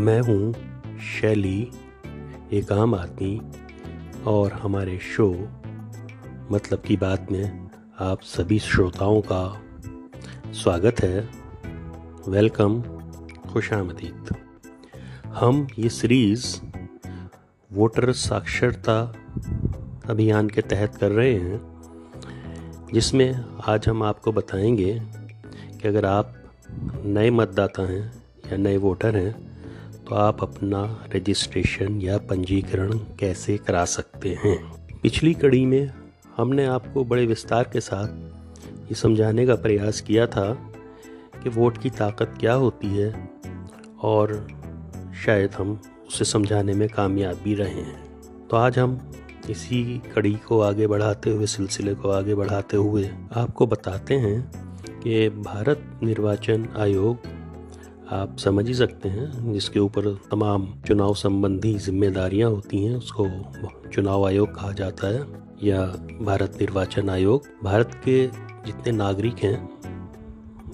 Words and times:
मैं 0.00 0.20
हूँ 0.20 0.54
शैली, 0.98 1.70
एक 2.52 2.72
आम 2.72 2.94
आदमी, 2.94 3.42
और 4.26 4.52
हमारे 4.52 4.98
शो 4.98 5.48
मतलब 6.52 6.80
की 6.80 6.96
बात 6.96 7.32
में 7.32 7.68
आप 7.98 8.22
सभी 8.22 8.58
श्रोताओं 8.58 9.20
का 9.20 9.62
स्वागत 10.52 11.00
है। 11.00 11.28
वेलकम, 12.28 12.82
खुश 13.52 13.72
आमदीद। 13.72 14.36
हम 15.26 15.68
ये 15.78 15.88
सीरीज़ 15.88 16.60
वोटर 17.72 18.12
साक्षरता 18.12 19.14
अभियान 20.06 20.48
के 20.48 20.60
तहत 20.60 20.94
कर 20.94 21.10
रहे 21.10 21.34
हैं, 21.34 21.82
जिसमें 22.92 23.44
आज 23.66 23.88
हम 23.88 24.02
आपको 24.02 24.32
बताएँगे 24.32 25.02
कि 25.82 25.88
अगर 25.88 26.04
आप 26.04 26.34
नए 27.04 27.30
मतदाता 27.30 27.82
हैं 27.82 28.22
या 28.52 28.56
नए 28.56 28.76
वोटर 28.76 29.16
हैं 29.16 29.49
तो 30.10 30.16
आप 30.16 30.42
अपना 30.42 31.04
रजिस्ट्रेशन 31.16 32.00
या 32.00 32.18
पंजीकरण 32.18 32.92
कैसे 32.92 33.58
करा 33.58 33.84
सकते 33.84 34.38
हैं? 34.44 34.88
पिछली 35.02 35.34
कड़ी 35.34 35.66
में 35.66 35.92
हमने 36.36 36.66
आपको 36.66 37.04
बड़े 37.04 37.26
विस्तार 37.26 37.70
के 37.72 37.80
साथ 37.80 38.08
ये 38.66 38.94
समझाने 38.94 39.46
का 39.46 39.54
प्रयास 39.54 40.00
किया 40.00 40.26
था 40.26 40.72
कि 41.42 41.50
वोट 41.50 41.78
की 41.78 41.90
ताकत 41.90 42.34
क्या 42.40 42.52
होती 42.52 42.86
है 42.86 43.30
और 44.02 44.48
शायद 45.26 45.50
हम 45.54 45.80
उसे 46.08 46.24
समझाने 46.24 46.72
में 46.72 46.88
कामयाब 46.88 47.36
भी 47.44 47.54
रहे 47.54 47.80
हैं। 47.80 48.20
तो 48.50 48.56
आज 48.56 48.78
हम 48.78 49.12
इसी 49.50 50.02
कड़ी 50.14 50.34
को 50.34 50.60
आगे 50.60 50.86
बढ़ाते 50.86 51.30
हुए, 51.30 51.46
सिलसिले 51.46 51.94
को 51.94 52.10
आगे 52.10 52.34
बढ़ाते 52.34 52.76
हुए 52.76 53.10
आपको 53.36 53.66
बताते 53.66 54.14
हैं 54.14 54.50
कि 55.00 55.28
भारत 55.28 56.00
निर्वाचन 56.02 56.68
आयोग 56.78 57.16
आप 58.12 58.36
समझ 58.38 58.66
ही 58.66 58.74
सकते 58.74 59.08
हैं, 59.08 59.52
जिसके 59.52 59.80
ऊपर 59.80 60.14
तमाम 60.30 60.66
चुनाव 60.86 61.14
संबंधी 61.14 61.74
जिम्मेदारियाँ 61.74 62.50
होती 62.50 62.84
हैं, 62.84 62.96
उसको 62.96 63.28
चुनाव 63.88 64.26
आयोग 64.26 64.54
कहा 64.54 64.72
जाता 64.72 65.08
है, 65.08 65.20
या 65.62 65.84
भारत 66.22 66.56
निर्वाचन 66.60 67.10
आयोग। 67.10 67.42
भारत 67.64 67.94
के 68.04 68.26
जितने 68.66 68.92
नागरिक 68.92 69.34
हैं, 69.34 69.58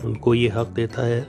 उनको 0.05 0.35
ये 0.35 0.49
हक 0.49 0.67
देता 0.67 1.03
है 1.03 1.21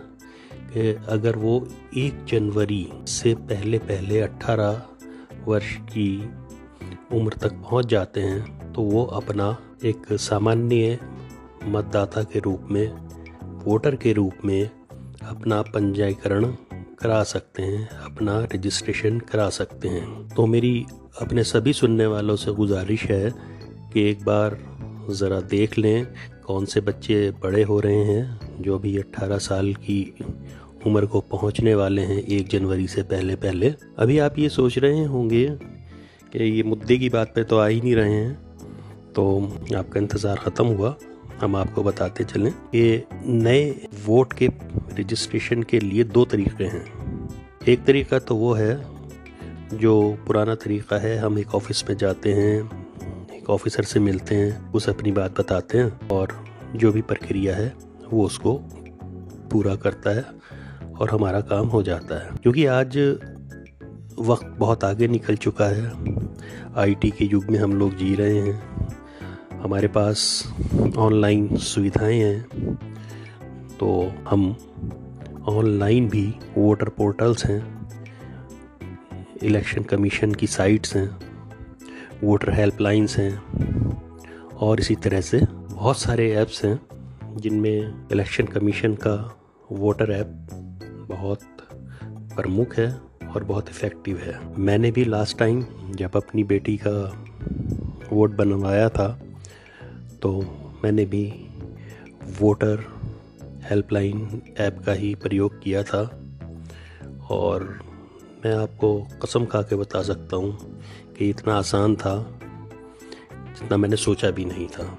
कि 0.53 0.95
अगर 1.09 1.35
वो 1.35 1.67
एक 1.97 2.25
जनवरी 2.25 2.87
से 3.07 3.35
पहले 3.35 3.77
पहले 3.79 4.21
18 4.21 4.81
वर्ष 5.47 5.75
की 5.75 6.29
उम्र 7.13 7.33
तक 7.33 7.53
पहुँच 7.53 7.85
जाते 7.85 8.21
हैं 8.21 8.73
तो 8.73 8.81
वो 8.81 9.03
अपना 9.05 9.55
एक 9.85 10.13
सामान्य 10.13 10.99
मतदाता 11.65 12.23
के 12.23 12.39
रूप 12.39 12.67
में, 12.71 12.87
वोटर 13.65 13.95
के 13.95 14.13
रूप 14.13 14.45
में 14.45 14.69
अपना 15.27 15.61
पंजीकरण 15.63 16.45
करा 16.99 17.21
सकते 17.25 17.63
हैं, 17.63 17.87
अपना 17.89 18.39
रजिस्ट्रेशन 18.53 19.19
करा 19.21 19.49
सकते 19.51 19.87
हैं। 19.87 20.27
तो 20.29 20.45
मेरी 20.45 20.85
अपने 21.21 21.43
सभी 21.45 21.73
सुनने 21.73 22.05
वालों 22.07 22.35
से 22.35 22.51
गुजारिश 22.53 23.03
है 23.05 23.29
कि 23.93 24.09
एक 24.09 24.23
बार 24.25 24.57
ज़रा 25.11 25.39
देख 25.49 25.77
लें 25.77 26.07
कौन 26.45 26.65
से 26.65 26.81
बच्चे 26.81 27.19
बड़े 27.43 27.63
हो 27.63 27.79
रहे 27.79 28.03
हैं, 28.05 28.39
जो 28.61 28.79
भी 28.79 28.97
18 28.97 29.37
साल 29.39 29.73
की 29.75 30.01
उम्र 30.85 31.05
को 31.05 31.19
पहुँचने 31.21 31.73
वाले 31.75 32.01
हैं 32.03 32.21
एक 32.23 32.47
जनवरी 32.47 32.87
से 32.87 33.03
पहले 33.03 33.35
पहले। 33.37 33.73
अभी 33.99 34.17
आप 34.19 34.39
ये 34.39 34.49
सोच 34.49 34.77
रहे 34.77 35.03
होंगे 35.05 35.45
कि 36.31 36.43
ये 36.45 36.63
मुद्दे 36.63 36.97
की 36.97 37.09
बात 37.09 37.31
पे 37.35 37.43
तो 37.43 37.57
आ 37.57 37.65
ही 37.67 37.81
नहीं 37.81 37.95
रहे 37.95 38.13
हैं 38.13 38.33
तो 39.15 39.23
आपका 39.77 39.99
इंतज़ार 39.99 40.37
ख़त्म 40.37 40.65
हुआ। 40.67 40.95
हम 41.41 41.55
आपको 41.55 41.83
बताते 41.83 42.23
चलें 42.23 42.51
कि 42.51 43.07
नए 43.25 43.87
वोट 44.05 44.33
के 44.33 44.47
रजिस्ट्रेशन 44.99 45.63
के 45.63 45.79
लिए 45.79 46.03
दो 46.03 46.25
तरीके 46.25 46.63
हैं। 46.63 46.85
एक 47.67 47.85
तरीका 47.85 48.19
तो 48.19 48.35
वो 48.35 48.53
है, 48.53 48.85
जो 49.73 50.17
पुराना 50.27 50.55
तरीका 50.55 50.97
है, 50.97 51.17
हम 51.17 51.39
एक 51.39 51.55
ऑफ़िस 51.55 51.89
में 51.89 51.97
जाते 51.97 52.33
हैं, 52.33 52.85
एक 53.37 53.49
ऑफिसर 53.49 53.83
से 53.83 53.99
मिलते 53.99 54.35
हैं, 54.35 54.71
उसे 54.71 54.91
अपनी 54.91 55.11
बात 55.11 55.39
बताते 55.39 55.77
हैं, 55.77 56.09
और 56.09 56.45
जो 56.75 56.91
भी 56.91 57.01
प्रक्रिया 57.01 57.55
है, 57.55 57.73
वो 58.13 58.25
उसको 58.25 58.53
पूरा 59.51 59.75
करता 59.75 60.09
है, 60.09 60.25
और 60.99 61.09
हमारा 61.09 61.41
काम 61.41 61.67
हो 61.67 61.83
जाता 61.83 62.23
है। 62.23 62.29
क्योंकि 62.43 62.65
आज 62.65 62.97
वक्त 64.19 64.55
बहुत 64.57 64.83
आगे 64.83 65.07
निकल 65.07 65.35
चुका 65.35 65.65
है 65.65 65.91
आईटी 66.75 67.09
के 67.09 67.25
युग 67.25 67.45
में 67.45 67.59
हम 67.59 67.73
लोग 67.73 67.95
जी 67.95 68.15
रहे 68.15 68.39
हैं 68.39 68.76
हमारे 69.61 69.87
पास 69.87 70.43
ऑनलाइन 70.97 71.55
सुविधाएँ 71.57 72.19
हैं 72.19 72.75
तो 73.79 74.13
हम 74.29 74.55
ऑनलाइन 75.49 76.09
भी 76.09 76.25
वोटर 76.57 76.89
पोर्टल्स 76.89 77.45
हैं, 77.45 77.59
इलेक्शन 79.43 79.83
कमीशन 79.83 80.31
की 80.31 80.47
साइट्स 80.47 80.95
हैं, 80.95 81.09
वोटर 82.23 82.53
हेल्पलाइंस 82.53 83.17
हैं, 83.17 83.33
और 84.51 84.79
इसी 84.79 84.95
तरह 84.95 85.21
से 85.21 85.41
बहुत 85.53 85.97
सारे 85.97 86.31
ऐप्स 86.33 86.63
हैं, 86.65 86.79
जिनमें 87.37 88.07
इलेक्शन 88.11 88.45
कमीशन 88.45 88.93
का 88.95 89.15
वोटर 89.71 90.11
ऐप 90.11 90.27
बहुत 91.09 91.39
प्रमुख 92.35 92.75
है 92.75 92.89
और 93.35 93.43
बहुत 93.43 93.69
इफ़ेक्टिव 93.69 94.17
है। 94.17 94.39
मैंने 94.57 94.91
भी 94.91 95.05
लास्ट 95.05 95.37
टाइम 95.37 95.65
जब 95.91 96.15
अपनी 96.15 96.43
बेटी 96.43 96.79
का 96.87 96.97
वोट 98.13 98.35
बनवाया 98.35 98.89
था 98.89 99.19
तो 100.21 100.41
मैंने 100.83 101.05
भी 101.05 101.49
वोटर 102.41 102.83
हेल्पलाइन 103.43 104.41
ऐप 104.57 104.79
का 104.85 104.91
ही 104.91 105.15
प्रयोग 105.15 105.61
किया 105.61 105.83
था 105.83 106.21
और 107.29 107.79
मैं 108.45 108.55
आपको 108.55 109.07
कसम 109.23 109.45
खा 109.45 109.61
के 109.61 109.75
बता 109.75 110.03
सकता 110.03 110.35
हूँ 110.35 110.81
कि 111.17 111.29
इतना 111.29 111.55
आसान 111.55 111.95
था 111.95 112.39
जितना 113.33 113.77
मैंने 113.77 113.95
सोचा 113.95 114.31
भी 114.31 114.45
नहीं 114.45 114.67
था। 114.67 114.97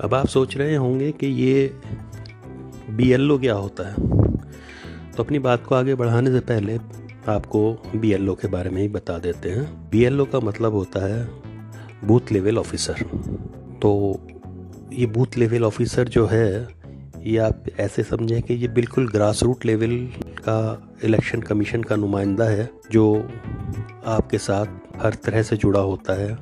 अब 0.00 0.14
आप 0.14 0.26
सोच 0.26 0.56
रहे 0.56 0.76
होंगे 0.76 1.12
कि 1.12 1.26
ये 1.26 1.66
ओ 3.34 3.38
क्या 3.38 3.54
होता 3.54 3.88
है? 3.88 3.94
तो 5.12 5.22
अपनी 5.22 5.38
बात 5.38 5.64
को 5.64 5.74
आगे 5.74 5.94
बढ़ाने 5.94 6.30
से 6.30 6.40
पहले 6.40 6.78
आपको 7.28 7.72
ओ 7.72 8.34
के 8.34 8.48
बारे 8.48 8.70
में 8.70 8.82
ही 8.82 8.88
बता 8.88 9.18
देते 9.18 9.50
हैं। 9.50 9.90
ओ 10.20 10.24
का 10.24 10.40
मतलब 10.40 10.72
होता 10.72 11.06
है 11.06 11.30
बूथ 12.04 12.32
लेवल 12.32 12.58
ऑफिसर 12.58 12.94
तो 13.82 14.20
ये 14.92 15.06
बूथ 15.06 15.36
लेवल 15.36 15.64
ऑफिसर 15.64 16.08
जो 16.08 16.26
है, 16.26 16.68
ये 17.18 17.36
आप 17.38 17.64
ऐसे 17.80 18.02
समझें 18.02 18.40
कि 18.42 18.54
ये 18.54 18.68
बिल्कुल 18.68 19.08
ग्रास 19.08 19.42
रूट 19.42 19.64
लेवल 19.66 19.96
का 20.40 20.90
इलेक्शन 21.04 21.40
कमीशन 21.40 21.82
का 21.82 21.96
नुमाइंदा 21.96 22.44
है, 22.44 22.68
जो 22.92 23.28
आपके 24.06 24.38
साथ 24.38 25.02
हर 25.02 25.14
तरह 25.14 25.42
से 25.42 25.56
जुड़ा 25.56 25.80
होता 25.80 26.20
है। 26.20 26.32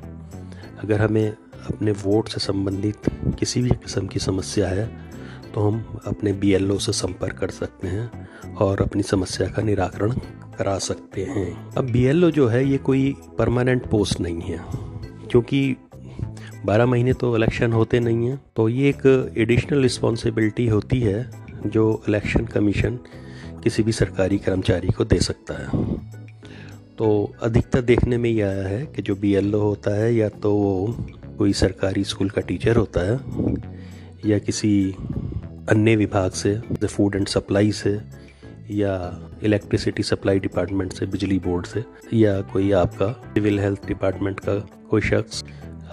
अगर 0.83 1.01
हमें 1.01 1.29
अपने 1.29 1.91
वोट 2.03 2.27
से 2.27 2.39
संबंधित 2.39 3.09
किसी 3.39 3.61
भी 3.61 3.69
किस्म 3.69 4.07
की 4.07 4.19
समस्या 4.19 4.67
है 4.67 4.87
तो 5.53 5.61
हम 5.61 5.99
अपने 6.07 6.31
बीएलओ 6.33 6.77
से 6.77 6.91
संपर्क 6.91 7.37
कर 7.37 7.49
सकते 7.49 7.87
हैं 7.87 8.55
और 8.55 8.81
अपनी 8.81 9.03
समस्या 9.03 9.47
का 9.47 9.61
निराकरण 9.61 10.11
करा 10.57 10.77
सकते 10.79 11.23
हैं। 11.23 11.53
अब 11.71 11.87
BLO 11.87 12.29
जो 12.31 12.47
है, 12.47 12.65
ये 12.65 12.77
कोई 12.77 13.13
परमानेंट 13.37 13.85
पोस्ट 13.85 14.19
नहीं 14.19 14.41
है, 14.41 14.59
क्योंकि 15.31 15.75
बारह 16.65 16.85
महीने 16.85 17.13
तो 17.13 17.35
इलेक्शन 17.35 17.73
होते 17.73 17.99
नहीं 17.99 18.27
हैं। 18.27 18.39
तो 18.55 18.67
ये 18.69 18.89
एक 18.89 19.33
एडिशनल 19.37 19.81
रिस्पॉन्सिबिलिटी 19.81 20.67
होती 20.67 20.99
है 20.99 21.29
जो 21.65 22.01
इलेक्शन 22.07 22.45
कमीशन 22.45 22.99
किसी 23.63 23.83
भी 23.83 23.91
सरकारी 23.91 24.37
कर्मचारी 24.37 24.87
को 24.87 25.05
दे 25.05 25.19
सकता 25.19 25.53
है। 25.53 25.97
तो 26.97 27.09
अधिकतर 27.43 27.81
देखने 27.81 28.17
में 28.17 28.29
ये 28.29 28.41
आया 28.41 28.67
है 28.67 28.85
कि 28.85 29.01
जो 29.01 29.15
बीएलओ 29.15 29.59
होता 29.59 29.95
है 29.95 30.13
या 30.15 30.29
तो 30.29 30.53
वो 30.53 30.95
कोई 31.37 31.53
सरकारी 31.53 32.03
स्कूल 32.03 32.29
का 32.29 32.41
टीचर 32.41 32.75
होता 32.75 33.01
है 33.01 33.19
या 34.25 34.39
किसी 34.39 34.71
अन्य 35.69 35.95
विभाग 35.95 36.31
से 36.31 36.55
फ़ूड 36.85 37.15
एंड 37.15 37.27
सप्लाई 37.27 37.71
से, 37.71 37.99
या 38.71 38.93
इलेक्ट्रिसिटी 39.43 40.03
सप्लाई 40.03 40.39
डिपार्टमेंट 40.39 40.93
से, 40.93 41.05
बिजली 41.05 41.37
बोर्ड 41.39 41.65
से, 41.65 41.83
या 42.13 42.39
कोई 42.41 42.71
आपका 42.71 43.11
सिविल 43.33 43.59
हेल्थ 43.59 43.87
डिपार्टमेंट 43.87 44.39
का 44.39 44.55
कोई 44.89 45.01
शख्स 45.01 45.43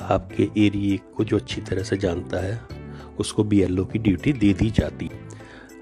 आपके 0.00 0.48
एरिए 0.58 0.98
को 1.16 1.24
जो 1.24 1.36
अच्छी 1.36 1.60
तरह 1.60 1.82
से 1.82 1.96
जानता 1.96 2.38
है, 2.38 2.60
उसको 3.18 3.44
बीएलओ 3.44 3.84
की 3.84 3.98
ड्यूटी 3.98 4.32
दे 4.32 4.52
दी 4.52 4.70
जाती। 4.70 5.10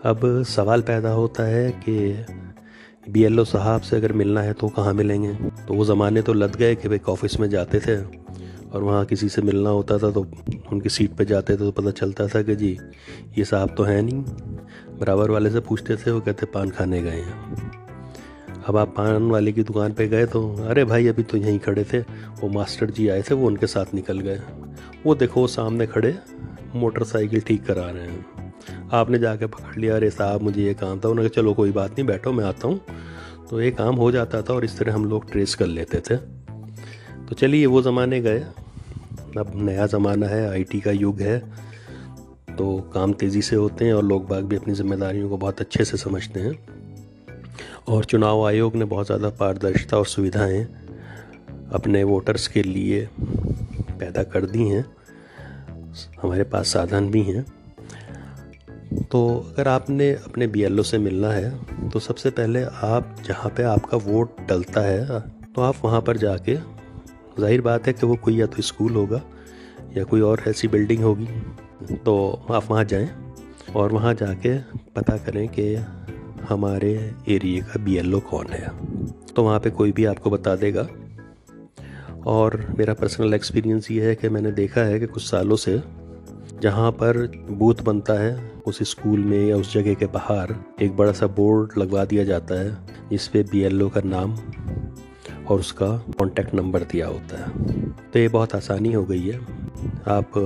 अब 0.05 0.43
सवाल 0.43 0.83
पैदा 0.83 1.11
होता 1.11 1.43
है 1.43 1.71
कि 1.89 3.13
बीएलओ 3.13 3.45
साहब 3.45 3.81
से 3.81 3.97
अगर 3.97 4.13
मिलना 4.13 4.43
है 4.43 4.53
तो 4.53 4.69
कहाँ 4.69 4.95
मिलेंगे? 4.95 5.35
तो 5.35 5.75
वो 5.75 5.85
ज़माने 5.85 6.23
तो 6.23 6.33
लग 6.33 6.57
गए 6.57 6.75
कि 6.75 6.89
भाई 6.89 7.01
ऑफ़िस 7.09 7.41
में 7.41 7.49
जाते 7.51 7.81
थे 7.81 7.97
और 8.71 8.83
वहाँ 8.83 9.05
किसी 9.05 9.29
से 9.29 9.43
मिलना 9.43 9.71
होता 9.71 9.99
था 9.99 10.11
तो 10.11 10.27
उनकी 10.73 10.89
सीट 10.89 11.11
पे 11.11 11.25
जाते 11.25 11.53
थे 11.53 11.59
तो 11.59 11.71
पता 11.71 11.91
चलता 11.91 12.27
था 12.29 12.43
कि 12.43 12.57
जी, 12.57 12.79
ये 13.39 13.45
साहब 13.45 13.75
तो 13.77 13.83
हैं 13.83 14.03
नहीं। 14.03 14.23
बराबर 14.99 15.31
वाले 15.31 15.51
से 15.51 15.61
पूछते 15.61 15.97
थे, 15.97 16.11
वो 16.11 16.21
कहते, 16.21 16.47
पान 16.47 16.71
खाने 16.71 17.03
गए 17.03 17.21
हैं। 17.21 17.84
अब 18.67 18.77
आप 18.77 18.89
पान 18.89 19.31
वाले 19.31 19.53
की 19.53 19.63
दुकान 19.63 19.93
पे 19.93 20.09
गए 20.09 20.27
तो 20.27 20.57
अरे 20.57 20.85
भाई, 20.85 21.07
अभी 21.07 21.23
तो 21.23 21.37
यहीं 21.37 21.59
खड़े 21.59 21.85
थे। 21.85 22.01
वो 22.41 22.49
मास्टर 22.49 22.91
जी 22.91 23.09
आए 23.09 23.23
थे, 23.23 23.35
वो 23.35 23.47
उनके 23.47 23.67
साथ 23.67 23.95
निकल 23.95 24.21
गए। 24.21 24.41
वो 25.07 25.15
देखो 25.15 25.47
सामने 25.47 25.87
खड़े, 25.87 26.19
मोटरसाइकिल 26.75 27.41
ठीक 27.41 27.65
करा 27.65 27.91
रहे 27.91 28.03
हैं। 28.03 28.55
आपने 28.93 29.19
जाके 29.19 29.47
पकड़ 29.47 29.81
लिया, 29.81 29.97
अरे 29.97 30.11
साहब, 30.11 30.43
मुझे 30.43 30.63
ये 30.63 30.75
काम 30.75 31.01
था। 31.01 31.09
उन्होंने 31.09 31.29
कहा, 31.29 31.43
चलो, 31.43 31.55
कोई 31.55 31.71
बात 31.71 31.91
नहीं, 31.91 32.05
बैठो, 32.05 32.33
मैं 32.33 32.45
आता 32.45 32.69
हूँ। 32.69 32.81
तो 33.51 33.61
ये 33.61 33.71
काम 33.71 33.95
हो 33.95 34.11
जाता 34.13 34.43
था 34.43 34.55
और 34.55 34.65
इस 34.65 34.79
तरह 34.79 34.95
हम 34.95 35.05
लोग 35.05 35.31
ट्रेस 35.33 35.55
कर 35.55 35.67
लेते 35.67 36.01
थे। 36.01 36.17
तो 37.27 37.35
चलिए, 37.35 37.67
वो 37.67 37.83
ज़माने 37.83 38.21
गए। 38.21 38.41
अब 39.39 39.53
नया 39.55 39.87
ज़माना 39.87 40.27
है 40.27 40.51
आईटी 40.51 40.81
का 40.81 40.91
युग 40.91 41.21
है। 41.21 41.39
तो 42.59 42.91
काम 42.95 43.13
तेज़ी 43.13 43.43
से 43.43 43.57
होते 43.57 43.85
हैं 43.85 43.95
और 43.95 44.05
लोग 44.05 44.29
बाग 44.29 44.45
भी 44.45 44.57
अपनी 44.57 44.75
जिम्मेदारियों 44.75 45.29
को 45.29 45.37
बहुत 45.37 45.61
अच्छे 45.61 45.85
से 45.85 45.97
समझते 45.97 46.41
हैं। 46.41 46.84
और 47.89 48.05
चुनाव 48.05 48.47
आयोग 48.47 48.77
ने 48.77 48.85
बहुत 48.85 49.07
ज़्यादा 49.07 49.29
पारदर्शिता 49.31 49.97
और 49.99 50.07
सुविधाएँ 50.07 50.65
अपने 51.73 52.03
वोटर्स 52.05 52.47
के 52.49 52.63
लिए 52.63 53.09
पैदा 53.99 54.23
कर 54.25 54.47
दी 54.47 54.69
हैं। 54.69 54.85
हमारे 56.23 56.45
पास 56.45 56.69
साधन 56.69 57.11
भी 57.11 57.23
हैं। 57.23 57.45
तो 59.03 59.25
अगर 59.49 59.69
आपने 59.69 60.11
अपने 60.15 60.47
बीएलओ 60.47 60.83
से 60.83 60.99
मिलना 60.99 61.31
है 61.31 61.91
तो 61.91 62.01
सबसे 62.01 62.31
पहले 62.31 62.63
आप 62.65 63.17
जहाँ 63.27 63.51
पे 63.57 63.63
आपका 63.65 63.97
वोट 64.01 64.41
डलता 64.49 64.81
है 64.81 65.21
तो 65.55 65.63
आप 65.63 65.77
वहाँ 65.85 66.01
पर 66.01 66.17
जाके, 66.17 66.55
ज़ाहिर 66.55 67.61
बात 67.61 67.87
है 67.87 67.93
कि 67.93 68.07
वो 68.07 68.17
कोई 68.17 68.37
या 68.37 68.47
तो 68.47 68.63
स्कूल 68.63 68.95
होगा, 68.95 69.21
या 69.97 70.05
कोई 70.05 70.21
और 70.21 70.43
ऐसी 70.49 70.69
बिल्डिंग 70.69 71.03
होगी 71.03 71.97
तो 71.97 72.17
आप 72.51 72.71
वहाँ 72.71 72.85
जाएँ 72.85 73.09
और 73.77 73.93
वहाँ 73.93 74.15
जाके 74.15 74.57
पता 74.97 75.17
करें 75.17 75.47
कि 75.49 75.75
हमारे 76.49 77.14
एरिए 77.29 77.61
का 77.61 77.85
बीएलओ 77.85 78.20
कौन 78.20 78.46
है? 78.46 78.70
तो 79.06 79.43
वहाँ 79.43 79.61
पे 79.61 79.70
कोई 79.70 79.93
भी 79.93 80.05
आपको 80.05 80.31
बता 80.31 80.56
देगा। 80.56 80.88
और 82.26 82.75
मेरा 82.79 82.94
पर्सनल 82.94 83.35
एक्सपीरियंस 83.35 83.91
ये 83.91 84.08
है 84.08 84.14
कि 84.14 84.29
मैंने 84.29 84.52
देखा 84.52 84.81
है 84.81 85.00
कि 85.00 85.06
कुछ 85.06 85.23
सालों 85.23 85.56
से 85.56 85.82
जहाँ 86.62 86.93
पर 86.93 87.32
बूथ 87.50 87.75
बनता 87.75 88.12
है, 88.12 88.52
उस 88.67 88.91
स्कूल 88.91 89.20
में 89.20 89.46
या 89.46 89.56
उस 89.56 89.75
जगह 89.75 89.94
के 89.94 90.06
बाहर 90.06 90.56
एक 90.82 90.96
बड़ा 90.96 91.12
सा 91.12 91.26
बोर्ड 91.26 91.79
लगवा 91.79 92.05
दिया 92.05 92.25
जाता 92.25 92.61
है, 92.61 92.79
जिस 93.11 93.29
पे 93.29 93.43
बी 93.43 93.91
का 93.91 94.02
नाम 94.05 94.37
और 95.46 95.61
उसका 95.61 96.05
कॉन्टैक्ट 96.19 96.55
नंबर 96.55 96.82
दिया 96.82 97.06
होता 97.06 97.44
है। 97.44 97.64
तो 97.91 98.19
ये 98.19 98.29
बहुत 98.29 98.55
आसानी 98.55 98.93
हो 98.93 99.05
गई 99.05 99.29
है। 99.29 99.41
आप 100.08 100.37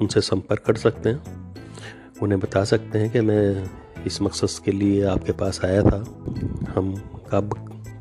उनसे 0.00 0.20
संपर्क 0.20 0.60
कर 0.60 0.74
सकते 0.74 1.08
हैं। 1.08 1.22
उन्हें 2.22 2.40
बता 2.40 2.64
सकते 2.64 2.98
हैं 2.98 3.10
कि 3.10 3.20
मैं 3.20 3.70
इस 4.06 4.22
मकसद 4.22 4.62
के 4.64 4.72
लिए 4.72 5.04
आपके 5.04 5.32
पास 5.32 5.60
आया 5.64 5.82
था। 5.82 5.98
हम 6.68 6.94
कब, 7.30 7.54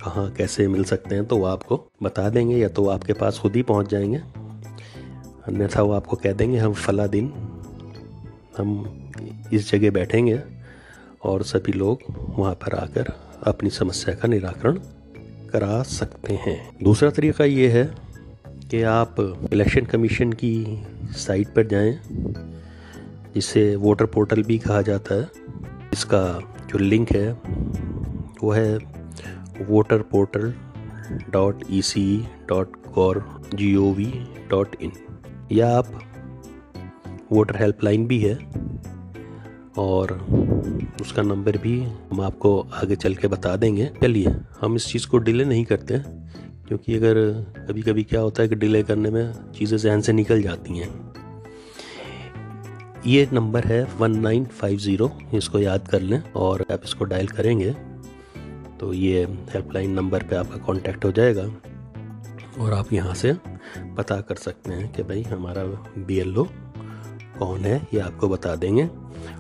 कहाँ, 0.04 0.30
कैसे 0.32 0.68
मिल 0.68 0.84
सकते 0.84 1.16
हैं 1.16 1.26
तो 1.26 1.38
वो 1.38 1.46
आपको 1.46 1.84
बता 2.04 2.30
देंगे 2.30 2.58
या 2.58 2.68
तो 2.68 2.88
आपके 2.88 3.14
पास 3.14 3.40
खुद 3.40 3.56
ही 3.56 3.64
पहुँच 3.64 3.90
जाएँगे। 3.90 4.18
अन्यथा 5.48 5.82
वो 5.82 5.92
आपको 5.92 6.16
कह 6.16 6.34
देंगे, 6.34 6.58
हम 6.58 6.74
फला 6.74 7.08
दिन, 7.08 7.32
हम 8.58 9.12
इस 9.54 9.72
जगह 9.72 9.92
बैठेंगे 9.92 10.40
और 11.24 11.44
सभी 11.44 11.72
लोग 11.72 12.00
वहाँ 12.38 12.54
पर 12.56 12.76
आकर 12.76 13.14
अपनी 13.44 13.70
समस्या 13.70 14.16
का 14.16 14.28
निराकरण 14.28 14.80
करा 15.52 15.82
सकते 15.84 16.34
हैं। 16.34 16.58
दूसरा 16.84 17.10
तरीका 17.10 17.46
ये 17.46 17.68
है 17.70 17.84
कि 18.72 18.82
आप 18.82 19.16
इलेक्शन 19.54 19.86
कमीशन 19.86 20.34
की 20.34 20.84
साइट 21.18 21.48
पर 21.48 21.68
जाएँ, 21.68 22.00
जिसे 23.36 23.76
वोटर 23.76 24.06
पोर्टल 24.06 24.44
भी 24.44 24.58
कहा 24.58 24.82
जाता 24.82 25.16
है। 25.16 25.41
इसका 26.02 26.22
जो 26.70 26.78
लिंक 26.78 27.12
है, 27.12 27.32
वो 28.44 28.52
है 28.52 28.78
voter 29.68 30.02
portal 30.12 30.54
dot 31.30 31.64
E 31.72 31.82
C 31.82 32.06
dot 32.50 32.78
gov 32.96 33.24
G 33.56 33.76
O 33.76 33.92
V 33.94 34.06
dot 34.50 34.76
in 34.82 34.92
या 35.52 35.68
आप 35.78 35.92
वोटर 37.32 37.58
हेल्पलाइन 37.58 38.08
भी 38.08 38.20
है 38.20 38.34
और 39.78 40.14
उसका 41.02 41.22
नंबर 41.22 41.58
भी 41.58 41.78
हम 42.12 42.22
आपको 42.22 42.60
आगे 42.74 42.96
चल 42.96 43.16
के 43.16 43.28
बता 43.28 43.56
देंगे। 43.56 43.90
चलिए, 44.02 44.36
हम 44.62 44.76
इस 44.76 44.88
चीज़ 44.88 45.08
को 45.08 45.18
डिले 45.18 45.46
नहीं 45.46 45.66
करते 45.66 46.00
क्योंकि 46.68 46.96
अगर 46.96 47.24
कभी 47.70 47.82
कभी 47.82 48.04
क्या 48.04 48.22
होता 48.22 48.44
है 48.44 48.50
कि 48.50 48.56
डिले 48.56 48.84
करने 48.84 49.10
में 49.10 49.34
चीज़ें 49.52 49.78
जहन 49.78 50.02
से 50.02 50.14
निकल 50.14 50.42
जाती 50.42 50.78
हैं। 50.78 50.90
ये 53.06 53.28
नंबर 53.34 53.64
है 53.64 53.84
वन 54.00 54.18
नाइन 54.20 54.44
फाइव 54.48 54.78
ज़ीरो, 54.80 55.10
इसको 55.34 55.60
याद 55.60 55.88
कर 55.88 56.02
लें 56.02 56.22
और 56.34 56.66
आप 56.72 56.82
इसको 56.84 57.06
डायल 57.06 57.28
करेंगे 57.28 57.72
तो 58.80 58.92
ये 58.94 59.24
हेल्पलाइन 59.54 59.92
नंबर 59.92 60.24
पे 60.24 60.36
आपका 60.36 60.58
कांटेक्ट 60.66 61.06
हो 61.06 61.12
जाएगा 61.12 61.44
और 62.60 62.74
आप 62.74 62.94
यहाँ 62.94 63.14
से 63.14 63.34
पता 63.98 64.20
कर 64.22 64.36
सकते 64.38 64.74
हैं 64.74 64.92
कि 64.94 65.04
भाई 65.04 65.24
हमारा 65.24 65.64
बीएलओ 65.98 66.44
कौन 67.40 67.60
है, 67.60 67.82
ये 67.94 68.00
आपको 68.00 68.30
बता 68.30 68.56
देंगे 68.56 68.88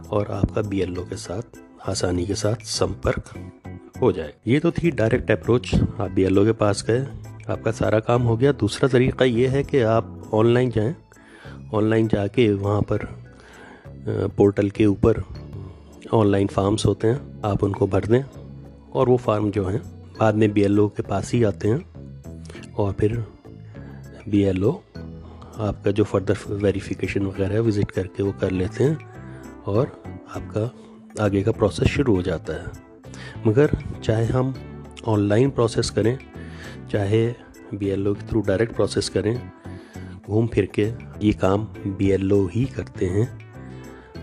और 0.09 0.31
आपका 0.31 0.61
बीएलओ 0.63 1.03
के 1.05 1.15
साथ, 1.17 1.57
आसानी 1.89 2.25
के 2.25 2.35
साथ 2.35 2.65
संपर्क 2.67 3.33
हो 4.01 4.11
जाए। 4.11 4.33
ये 4.47 4.59
तो 4.59 4.71
थी 4.73 4.91
डायरेक्ट 4.91 5.31
अप्रोच, 5.31 5.73
आप 5.75 6.11
बीएलओ 6.11 6.45
के 6.45 6.51
पास 6.53 6.83
गए, 6.89 7.05
आपका 7.49 7.71
सारा 7.73 7.99
काम 8.01 8.21
हो 8.23 8.37
गया। 8.37 8.51
दूसरा 8.53 8.89
तरीका 8.89 9.25
ये 9.25 9.47
है 9.47 9.63
कि 9.63 9.81
आप 9.89 10.29
ऑनलाइन 10.33 10.69
जाएँ, 10.71 10.95
ऑनलाइन 11.73 12.07
जाके 12.07 12.51
वहाँ 12.53 12.81
पर 12.83 13.07
पोर्टल 14.07 14.69
के 14.69 14.86
ऊपर 14.86 15.24
ऑनलाइन 16.13 16.48
फार्म्स 16.48 16.86
होते 16.86 17.07
हैं, 17.07 17.42
आप 17.45 17.63
उनको 17.63 17.88
भर 17.88 18.06
दें 18.06 18.24
और 18.92 19.09
वो 19.09 19.18
फार्म 19.18 19.50
जो 19.51 19.65
हैं, 19.65 19.81
बाद 20.19 20.36
में 20.36 20.51
बीएलओ 20.53 20.88
के 20.88 21.03
पास 21.03 21.31
ही 21.33 21.44
आते 21.44 21.68
हैं 21.68 22.74
और 22.74 22.92
फिर 22.92 23.18
बीएलओ 24.30 24.71
आपका 25.59 25.92
जो 25.92 26.03
फर्दर 26.03 26.38
वेरिफिकेशन 26.56 27.25
वगैरह 27.25 27.53
है 27.53 27.62
विज़िट 27.62 27.92
करके 27.92 28.24
वो 28.24 28.31
कर 28.31 28.51
लेते 28.51 28.83
हैं 28.83 28.98
और 29.68 29.92
आपका 30.36 31.24
आगे 31.24 31.42
का 31.44 31.51
प्रोसेस 31.51 31.88
शुरू 31.88 32.15
हो 32.15 32.21
जाता 32.21 32.54
है। 32.54 32.71
मगर 33.47 33.77
चाहे 34.04 34.25
हम 34.25 34.54
ऑनलाइन 35.07 35.50
प्रोसेस 35.50 35.89
करें, 35.89 36.18
चाहे 36.92 37.27
बीएलओ 37.74 38.13
के 38.13 38.27
थ्रू 38.27 38.42
डायरेक्ट 38.42 38.75
प्रोसेस 38.75 39.09
करें, 39.09 39.36
घूम 40.25 40.47
फिर 40.47 40.65
के 40.75 40.83
ये 41.25 41.33
काम 41.33 41.68
बीएलओ 41.88 42.45
ही 42.47 42.65
करते 42.65 43.06
हैं। 43.06 43.50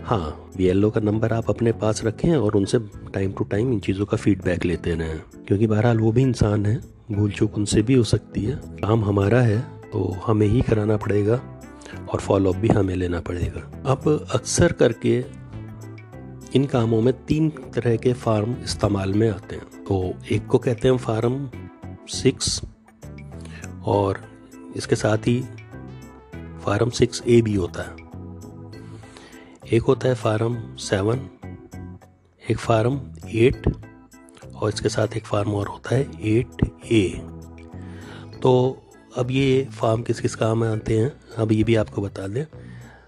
हाँ 0.09 0.51
बी 0.57 0.89
का 0.91 0.99
नंबर 0.99 1.33
आप 1.33 1.49
अपने 1.49 1.71
पास 1.71 2.03
रखें 2.05 2.35
और 2.35 2.55
उनसे 2.55 2.79
टाइम 3.13 3.31
टू 3.31 3.43
टाइम 3.43 3.73
इन 3.73 3.79
चीज़ों 3.79 4.05
का 4.05 4.17
फीडबैक 4.17 4.65
लेते 4.65 4.93
रहें। 4.95 5.19
क्योंकि 5.47 5.67
बहरहाल 5.67 5.99
वो 5.99 6.11
भी 6.11 6.21
इंसान 6.21 6.65
है, 6.65 6.81
भूल 7.11 7.31
चूक 7.31 7.57
उनसे 7.57 7.81
भी 7.81 7.93
हो 7.93 8.03
सकती 8.03 8.43
है। 8.43 8.55
काम 8.55 9.05
हमारा 9.05 9.41
है 9.41 9.59
तो 9.93 10.17
हमें 10.27 10.47
ही 10.47 10.61
कराना 10.61 10.97
पड़ेगा 10.97 11.61
और 12.13 12.19
फॉलोअप 12.19 12.55
भी 12.55 12.67
हमें 12.67 12.95
लेना 12.95 13.19
पड़ेगा। 13.19 13.83
अब 13.85 14.27
अक्सर 14.33 14.71
करके 14.71 15.25
इन 16.55 16.65
कामों 16.65 17.01
में 17.01 17.13
तीन 17.25 17.49
तरह 17.49 17.95
के 17.95 18.13
फार्म 18.13 18.55
इस्तेमाल 18.63 19.13
में 19.13 19.29
आते 19.29 19.55
हैं। 19.55 19.83
तो 19.83 20.13
एक 20.31 20.47
को 20.47 20.57
कहते 20.57 20.87
हैं 20.87 20.97
फार्म 20.97 21.49
सिक्स 22.09 22.61
और 23.85 24.21
इसके 24.75 24.95
साथ 24.95 25.17
ही 25.17 25.43
फार्म 26.65 26.89
सिक्स 26.89 27.23
ए 27.27 27.41
भी 27.41 27.55
होता 27.55 27.81
है। 27.81 28.08
एक 29.71 29.83
होता 29.83 30.07
है 30.07 30.15
फार्म 30.15 30.55
सेवन, 30.79 31.19
एक 32.43 32.59
फार्म 32.59 32.99
एट 33.27 33.67
और 34.55 34.69
इसके 34.69 34.89
साथ 34.89 35.17
एक 35.17 35.25
फार्म 35.25 35.53
और 35.55 35.67
होता 35.67 35.95
है 35.95 36.01
एट 36.27 36.63
ए। 36.91 37.01
तो 38.41 38.53
अब 39.17 39.31
ये 39.31 39.67
फार्म 39.71 40.01
किस 40.01 40.21
किस 40.21 40.35
काम 40.35 40.63
आते 40.63 40.97
हैं, 40.97 41.11
अब 41.37 41.51
ये 41.51 41.63
भी 41.63 41.75
आपको 41.75 42.01
बता 42.01 42.27
दें। 42.27 42.43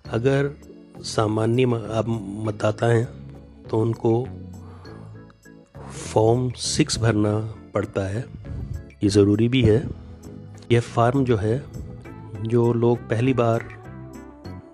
अगर 0.09 0.51
सामान्य 1.05 1.63
आप 1.93 2.05
मतदाता 2.45 2.87
हैं 2.87 3.07
तो 3.69 3.79
उनको 3.79 4.13
फॉर्म 6.05 6.49
सिक्स 6.59 6.99
भरना 6.99 7.37
पड़ता 7.73 8.07
है, 8.07 8.25
ये 9.03 9.09
ज़रूरी 9.09 9.49
भी 9.49 9.61
है। 9.63 9.83
यह 10.71 10.81
फार्म 10.81 11.23
जो 11.25 11.37
है, 11.37 11.63
जो 12.43 12.71
लोग 12.73 13.09
पहली 13.09 13.33
बार 13.33 13.69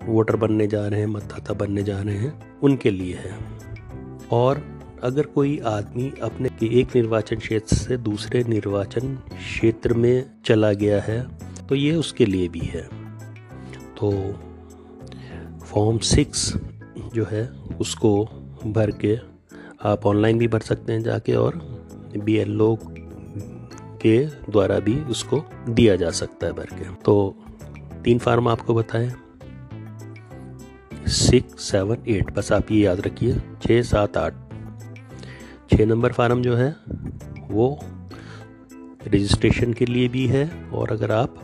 वोटर 0.07 0.35
बनने 0.35 0.67
जा 0.67 0.87
रहे 0.87 0.99
हैं 0.99 1.07
मतदाता 1.07 1.53
बनने 1.53 1.83
जा 1.83 2.01
रहे 2.01 2.17
हैं, 2.17 2.59
उनके 2.59 2.91
लिए 2.91 3.15
है। 3.15 3.37
और 4.31 4.63
अगर 5.03 5.25
कोई 5.25 5.57
आदमी 5.59 6.11
अपने 6.23 6.49
एक 6.63 6.95
निर्वाचन 6.95 7.35
क्षेत्र 7.35 7.75
से 7.75 7.97
दूसरे 7.97 8.43
निर्वाचन 8.43 9.15
क्षेत्र 9.33 9.93
में 9.93 10.25
चला 10.45 10.71
गया 10.73 11.01
है 11.01 11.21
तो 11.67 11.75
ये 11.75 11.95
उसके 11.95 12.25
लिए 12.25 12.47
भी 12.47 12.59
है। 12.59 12.81
तो 13.99 14.11
फॉर्म 15.65 15.97
सिक्स 15.97 16.53
जो 17.13 17.25
है, 17.25 17.47
उसको 17.79 18.25
भर 18.65 18.91
के 18.91 19.17
आप 19.83 20.05
ऑनलाइन 20.05 20.37
भी 20.37 20.47
भर 20.47 20.59
सकते 20.59 20.93
हैं 20.93 21.01
जाके 21.01 21.35
और 21.35 21.55
बी 22.17 22.35
एल 22.35 22.61
ओ 22.61 22.75
के 24.01 24.25
द्वारा 24.25 24.79
भी 24.79 24.99
उसको 25.01 25.43
दिया 25.69 25.95
जा 25.95 26.09
सकता 26.11 26.47
है 26.47 26.53
भर 26.53 26.65
के। 26.73 26.93
तो 26.95 27.35
तीन 28.03 28.19
फार्म 28.19 28.47
आपको 28.47 28.73
बताएँ। 28.73 29.11
Six, 31.07 31.63
seven, 31.63 31.97
eight. 32.07 32.31
बस 32.31 32.51
आप 32.51 32.71
ये 32.71 32.79
याद 32.79 32.99
रखिए, 32.99 33.35
छः, 33.61 33.81
सात, 33.81 34.17
आठ। 34.17 34.33
छः 35.71 35.85
नंबर 35.85 36.11
फार्म 36.11 36.41
जो 36.41 36.55
है, 36.55 36.69
वो 37.49 37.79
रजिस्ट्रेशन 39.07 39.73
के 39.73 39.85
लिए 39.85 40.07
भी 40.07 40.25
है 40.27 40.49
और 40.73 40.91
अगर 40.91 41.11
आप 41.11 41.35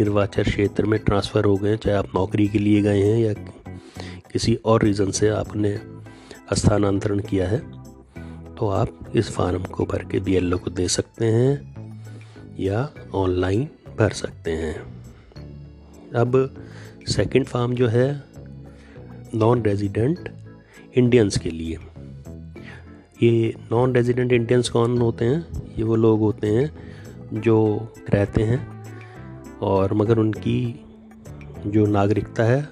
निर्वाचन 0.00 0.42
क्षेत्र 0.42 0.84
में 0.84 0.98
ट्रांसफ़र 1.00 1.44
हो 1.44 1.56
गए, 1.56 1.76
चाहे 1.76 1.96
आप 1.96 2.14
नौकरी 2.14 2.48
के 2.48 2.58
लिए 2.58 2.80
गए 2.82 3.02
हैं 3.02 3.18
या 3.18 3.32
किसी 4.32 4.54
और 4.64 4.82
रीज़न 4.82 5.10
से 5.10 5.28
आपने 5.28 5.76
स्थानांतरण 6.54 7.20
किया 7.20 7.48
है 7.48 7.58
तो 8.56 8.68
आप 8.68 9.12
इस 9.16 9.30
फार्म 9.30 9.64
को 9.64 9.84
भर 9.84 10.04
के 10.04 10.20
बी 10.20 10.40
को 10.58 10.70
दे 10.70 10.88
सकते 10.88 11.26
हैं 11.26 12.56
या 12.60 12.88
ऑनलाइन 13.14 13.68
भर 13.98 14.12
सकते 14.12 14.50
हैं। 14.50 14.74
अब 16.14 16.54
सेकंड 17.08 17.46
फार्म 17.46 17.74
जो 17.74 17.88
है 17.88 18.31
नॉन 19.34 19.62
रेजिडेंट 19.62 20.28
इंडियंस 20.94 21.38
के 21.38 21.50
लिए। 21.50 21.78
ये 23.22 23.54
नॉन 23.72 23.94
रेजिडेंट 23.94 24.32
इंडियंस 24.32 24.68
कौन 24.68 24.98
होते 24.98 25.24
हैं? 25.24 25.46
ये 25.78 25.84
वो 25.84 25.96
लोग 25.96 26.20
होते 26.20 26.46
हैं 26.46 26.70
जो 27.40 27.88
रहते 28.14 28.42
हैं 28.42 28.84
और 29.62 29.94
मगर 29.94 30.18
उनकी 30.18 30.84
जो 31.66 31.86
नागरिकता 31.86 32.44
है, 32.44 32.68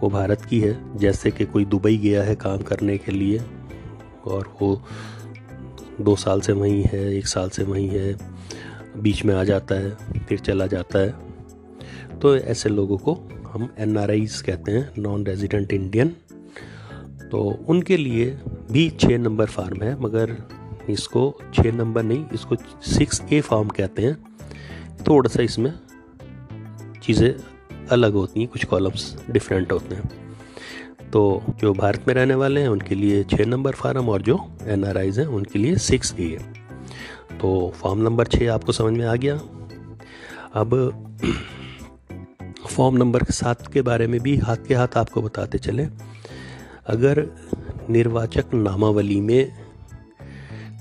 वो 0.00 0.08
भारत 0.08 0.40
की 0.40 0.60
है। 0.60 0.98
जैसे 0.98 1.30
कि 1.30 1.44
कोई 1.44 1.64
दुबई 1.64 1.96
गया 1.96 2.22
है 2.22 2.34
काम 2.34 2.58
करने 2.58 2.98
के 2.98 3.12
लिए 3.12 3.40
और 4.24 4.56
वो 4.62 4.82
दो 6.00 6.16
साल 6.16 6.40
से 6.40 6.52
वहीं 6.52 6.84
है, 6.84 7.16
एक 7.16 7.26
साल 7.26 7.48
से 7.48 7.64
वहीं 7.64 7.88
है, 7.88 8.16
बीच 8.96 9.24
में 9.24 9.34
आ 9.34 9.44
जाता 9.44 9.74
है, 9.74 9.90
फिर 10.18 10.38
चला 10.38 10.66
जाता 10.66 10.98
है। 10.98 11.14
तो 12.22 12.36
ऐसे 12.36 12.68
लोगों 12.68 12.98
को 12.98 13.14
हम 13.56 13.68
एन 13.78 13.94
कहते 14.46 14.72
हैं 14.72 14.92
नॉन 14.98 15.24
रेजिडेंट 15.26 15.72
इंडियन 15.72 16.08
तो 17.30 17.38
उनके 17.68 17.96
लिए 17.96 18.24
भी 18.72 18.88
छः 19.00 19.18
नंबर 19.18 19.46
फार्म 19.46 19.82
है, 19.82 19.94
मगर 20.00 20.36
इसको 20.90 21.22
छः 21.54 21.72
नंबर 21.72 22.02
नहीं, 22.02 22.24
इसको 22.34 22.56
सिक्स 22.86 23.22
ए 23.32 23.40
फार्म 23.40 23.68
कहते 23.68 24.02
हैं। 24.02 24.16
थोड़ा 25.08 25.30
सा 25.30 25.42
इसमें 25.42 25.72
चीज़ें 27.02 27.32
अलग 27.90 28.12
होती 28.12 28.40
हैं, 28.40 28.48
कुछ 28.48 28.64
कॉलम्स 28.64 29.16
डिफरेंट 29.30 29.72
होते 29.72 29.94
हैं। 29.94 31.10
तो 31.10 31.42
जो 31.60 31.72
भारत 31.74 32.04
में 32.08 32.14
रहने 32.14 32.34
वाले 32.34 32.60
हैं, 32.60 32.68
उनके 32.68 32.94
लिए 32.94 33.24
छः 33.24 33.46
नंबर 33.46 33.74
फार्म 33.74 34.08
और 34.08 34.22
जो 34.22 34.38
एन 34.64 34.84
हैं, 34.84 35.26
उनके 35.26 35.58
लिए 35.58 35.76
सिक्स 35.80 36.14
ए 36.20 36.36
तो 37.40 37.72
फॉर्म 37.76 38.02
नंबर 38.02 38.26
छः 38.28 38.52
आपको 38.52 38.72
समझ 38.72 38.98
में 38.98 39.04
आ 39.06 39.14
गया। 39.16 39.40
अब 40.54 40.70
फॉर्म 42.76 42.96
नंबर 42.96 43.22
सात 43.22 43.72
के 43.72 43.82
बारे 43.82 44.06
में 44.06 44.20
भी 44.20 44.36
हाथ 44.36 44.56
के 44.68 44.74
हाथ 44.74 44.88
आपको 44.96 45.22
बताते 45.22 45.58
चले। 45.58 45.88
अगर 46.86 47.28
निर्वाचक 47.90 48.54
नामावली 48.54 49.20
में 49.20 49.52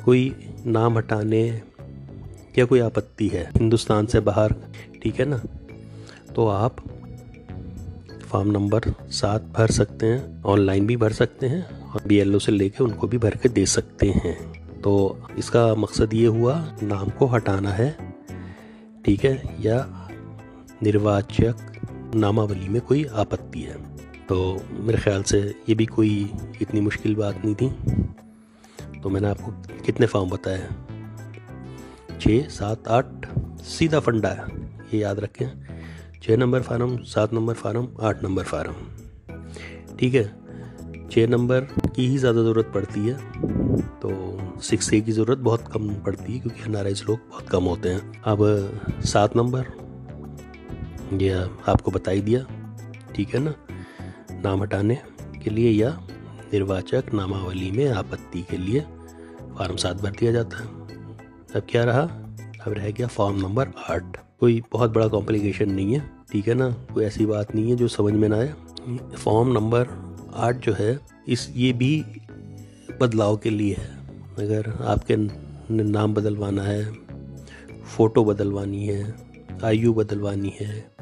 कोई 0.05 0.35
नाम 0.65 0.97
हटाने 0.97 1.61
या 2.59 2.65
कोई 2.65 2.79
आपत्ति 2.79 3.27
है, 3.27 3.43
हिंदुस्तान 3.43 4.05
से 4.05 4.19
बाहर, 4.19 4.55
ठीक 5.03 5.19
है 5.19 5.25
ना? 5.25 5.41
तो 6.35 6.47
आप 6.47 6.75
फॉर्म 8.29 8.51
नंबर 8.51 8.81
सात 9.01 9.41
भर 9.41 9.67
सकते 9.67 10.05
हैं 10.05 10.43
ऑनलाइन 10.43 10.87
भी 10.87 10.97
भर 10.97 11.11
सकते 11.11 11.47
हैं 11.47 11.81
और 11.81 12.01
बीएलओ 12.07 12.39
से 12.39 12.51
लेके 12.51 12.83
उनको 12.83 13.07
भी 13.07 13.17
भर 13.17 13.35
के 13.35 13.49
दे 13.49 13.65
सकते 13.65 14.09
हैं। 14.09 14.53
तो 14.81 15.21
इसका 15.37 15.75
मकसद 15.75 16.13
ये 16.13 16.27
हुआ, 16.27 16.75
नाम 16.83 17.09
को 17.09 17.25
हटाना 17.25 17.69
है, 17.69 18.15
ठीक 19.05 19.25
है? 19.25 19.55
या 19.59 20.09
निर्वाचक 20.83 21.71
नामावली 22.15 22.67
में 22.69 22.81
कोई 22.81 23.03
आपत्ति 23.15 23.61
है? 23.61 23.75
तो 24.27 24.37
मेरे 24.71 24.97
ख्याल 24.97 25.23
से 25.23 25.39
ये 25.69 25.75
भी 25.75 25.85
कोई 25.87 26.13
इतनी 26.61 26.81
मुश्किल 26.81 27.15
बात 27.15 27.41
नहीं 27.45 27.55
थी। 27.55 27.69
तो 29.01 29.09
मैंने 29.09 29.27
आपको 29.27 29.51
कितने 29.85 30.05
फॉर्म 30.07 30.29
बताए 30.29 30.67
छः, 32.15 32.47
सात, 32.49 32.87
आठ, 32.87 33.27
सीधा 33.65 33.99
फंडा 33.99 34.29
है, 34.29 34.45
ये 34.93 34.99
याद 34.99 35.19
रखें। 35.19 35.47
छः 36.23 36.37
नंबर 36.37 36.61
फार्म, 36.61 36.97
सात 37.05 37.33
नंबर 37.33 37.53
फार्म, 37.55 37.87
आठ 38.01 38.23
नंबर 38.23 38.43
फार्म। 38.43 38.73
ठीक 39.99 40.13
है, 40.13 40.23
छः 41.11 41.27
नंबर 41.27 41.67
की 41.87 42.07
ही 42.07 42.17
ज़्यादा 42.17 42.41
ज़रूरत 42.41 42.71
पड़ती 42.73 43.07
है 43.07 43.17
तो 43.99 44.59
सिक्स 44.61 44.93
ए 44.93 44.99
की 45.01 45.11
ज़रूरत 45.11 45.37
बहुत 45.39 45.67
कम 45.73 45.93
पड़ती 45.95 46.33
है, 46.33 46.39
क्योंकि 46.39 46.61
एन 46.61 46.95
लोग 47.07 47.19
बहुत 47.29 47.49
कम 47.49 47.63
होते 47.65 47.89
हैं। 47.89 48.21
अब 48.23 49.01
सात 49.05 49.35
नंबर 49.37 49.65
ये 51.13 51.31
आपको 51.67 51.91
बता 51.91 52.11
ही 52.11 52.21
दिया, 52.21 52.45
ठीक 53.15 53.33
है 53.35 53.39
ना? 53.39 53.53
नाम 54.33 54.61
हटाने 54.61 54.97
के 55.43 55.49
लिए 55.49 55.71
या 55.71 55.89
निर्वाचक 56.53 57.03
नामावली 57.13 57.71
में 57.71 57.87
आपत्ति 57.89 58.41
के 58.41 58.57
लिए 58.57 58.79
फॉर्म 59.57 59.75
सात 59.75 60.01
भर 60.01 60.11
दिया 60.11 60.31
जाता 60.31 60.57
है। 60.57 60.65
अब 61.55 61.61
क्या 61.69 61.83
रहा? 61.83 62.01
अब 62.01 62.73
रह 62.73 62.91
गया 62.91 63.07
फॉर्म 63.07 63.39
नंबर 63.41 63.67
आठ। 63.89 64.17
कोई 64.39 64.61
बहुत 64.71 64.91
बड़ा 64.91 65.07
कॉम्प्लिकेशन 65.07 65.71
नहीं 65.71 65.93
है, 65.93 66.09
ठीक 66.31 66.47
है 66.47 66.53
ना? 66.53 66.69
कोई 66.93 67.05
ऐसी 67.05 67.25
बात 67.25 67.55
नहीं 67.55 67.69
है 67.69 67.75
जो 67.75 67.87
समझ 67.87 68.13
में 68.13 68.27
ना 68.29 68.37
आए। 68.37 68.53
फॉर्म 69.17 69.51
नंबर 69.51 69.87
आठ 70.35 70.55
जो 70.55 70.73
है, 70.73 70.99
इस 71.27 71.51
ये 71.55 71.71
भी 71.73 72.03
बदलाव 73.01 73.37
के 73.37 73.49
लिए 73.49 73.75
है। 73.75 73.87
अगर 74.37 74.71
आपके 74.83 75.15
नाम 75.83 76.13
बदलवाना 76.13 76.63
है, 76.63 76.83
फ़ोटो 77.95 78.23
बदलवानी 78.25 78.85
है, 78.85 79.13
आयु 79.63 79.93
बदलवानी 79.93 80.53
है 80.61 80.94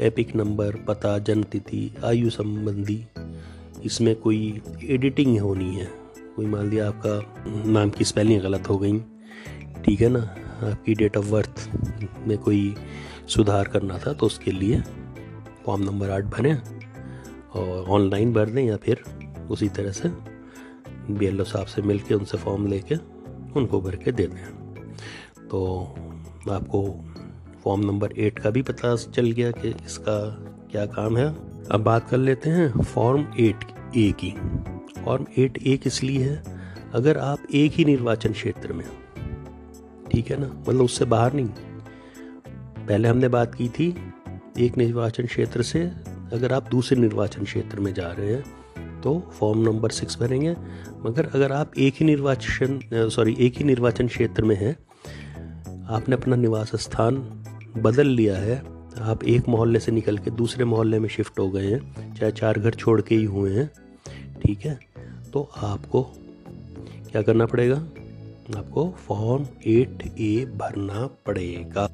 एपिक 0.00 0.34
नंबर 0.36 0.76
पता 0.88 1.18
जन्म 1.18 1.42
तिथि 1.42 1.94
आयु 2.04 2.30
संबंधी, 2.30 3.04
इसमें 3.84 4.14
कोई 4.16 4.60
एडिटिंग 4.84 5.38
होनी 5.40 5.74
है। 5.76 5.88
कोई 6.36 6.46
मान 6.46 6.70
लिया 6.70 6.88
आपका 6.88 7.72
नाम 7.72 7.90
की 7.90 8.04
स्पेलिंग 8.04 8.40
गलत 8.42 8.68
हो 8.68 8.78
गई। 8.78 8.98
ठीक 9.84 10.00
है 10.00 10.08
ना? 10.08 10.20
आपकी 10.62 10.94
डेट 10.94 11.16
ऑफ़ 11.16 11.30
बर्थ 11.30 11.68
में 12.26 12.36
कोई 12.38 12.74
सुधार 13.28 13.68
करना 13.68 13.98
था 13.98 14.12
तो 14.12 14.26
उसके 14.26 14.50
लिए 14.50 14.80
फॉर्म 15.66 15.82
नंबर 15.82 16.10
आठ 16.10 16.24
भरें 16.24 16.54
और 16.54 17.88
ऑनलाइन 17.90 18.32
भर 18.32 18.50
दें 18.50 18.62
या 18.64 18.76
फिर 18.76 19.02
उसी 19.50 19.68
तरह 19.68 19.92
से 19.92 20.08
बी 21.10 21.26
एल 21.26 21.42
साहब 21.44 21.66
से 21.66 21.82
मिल 21.82 21.98
के 21.98 22.14
उनसे 22.14 22.38
फॉर्म 22.38 22.66
लेके, 22.66 22.96
उनको 23.56 23.80
भर 23.80 23.96
के 23.96 24.12
दे 24.12 24.26
दें। 24.26 24.44
तो 25.48 25.64
आपको 26.50 26.82
फॉर्म 27.64 27.80
नंबर 27.80 28.12
एट 28.18 28.38
का 28.38 28.50
भी 28.50 28.62
पता 28.62 28.94
चल 28.96 29.30
गया 29.30 29.50
कि 29.52 29.68
इसका 29.86 30.18
क्या 30.70 30.86
काम 30.86 31.16
है। 31.16 31.26
अब 31.66 31.80
बात 31.80 32.08
कर 32.08 32.16
लेते 32.16 32.50
हैं 32.50 32.82
फॉर्म 32.82 33.26
एट 33.40 33.64
ए 33.96 34.12
की। 34.20 34.30
फॉर्म 35.04 35.26
एट 35.38 35.58
ए 35.66 35.76
किस 35.76 36.02
लिए 36.02 36.24
है? 36.24 36.42
अगर 36.94 37.18
आप 37.18 37.38
एक 37.54 37.72
ही 37.72 37.84
निर्वाचन 37.84 38.32
क्षेत्र 38.32 38.72
में 38.72 38.84
ठीक 40.12 40.30
है 40.30 40.40
ना? 40.40 40.46
मतलब 40.60 40.84
उससे 40.84 41.04
बाहर 41.04 41.32
नहीं। 41.32 41.48
पहले 42.86 43.08
हमने 43.08 43.28
बात 43.28 43.54
की 43.54 43.68
थी 43.68 43.94
एक 44.58 44.76
निर्वाचन 44.78 45.26
क्षेत्र 45.26 45.62
से, 45.62 45.80
अगर 46.32 46.52
आप 46.52 46.68
दूसरे 46.70 47.00
निर्वाचन 47.00 47.44
क्षेत्र 47.44 47.80
में 47.80 47.92
जा 47.94 48.10
रहे 48.10 48.34
हैं 48.34 49.00
तो 49.00 49.18
फॉर्म 49.32 49.58
नंबर 49.60 49.90
सिक्स 49.90 50.18
भरेंगे। 50.20 50.56
मगर 51.06 51.26
अगर 51.26 51.52
आप 51.52 51.72
एक 51.78 51.94
ही 51.96 52.06
निर्वाचन, 52.06 52.80
सॉरी, 52.94 53.36
एक 53.40 53.54
ही 53.54 53.64
निर्वाचन 53.64 54.08
क्षेत्र 54.08 54.44
में 54.44 54.56
हैं, 54.56 54.76
आपने 55.86 56.16
अपना 56.16 56.36
निवास 56.36 56.74
स्थान 56.76 57.16
बदल 57.76 58.06
लिया 58.06 58.36
है। 58.36 58.62
आप 59.00 59.24
एक 59.24 59.48
मोहल्ले 59.48 59.78
से 59.78 59.92
निकल 59.92 60.18
के 60.18 60.30
दूसरे 60.30 60.64
मोहल्ले 60.64 60.98
में 60.98 61.08
शिफ्ट 61.08 61.38
हो 61.38 61.50
गए 61.50 61.66
हैं, 61.66 62.14
चाहे 62.14 62.32
चार 62.32 62.58
घर 62.58 62.70
छोड़ 62.70 63.00
के 63.00 63.14
ही 63.14 63.24
हुए 63.24 63.52
हैं, 63.54 63.70
ठीक 64.46 64.60
है? 64.60 64.80
तो 65.32 65.50
आपको 65.56 66.02
क्या 67.10 67.22
करना 67.22 67.46
पड़ेगा? 67.46 67.76
आपको 68.56 68.94
फॉर्म 69.06 69.46
एट 69.66 70.02
ए 70.18 70.52
भरना 70.56 71.08
पड़ेगा। 71.26 71.84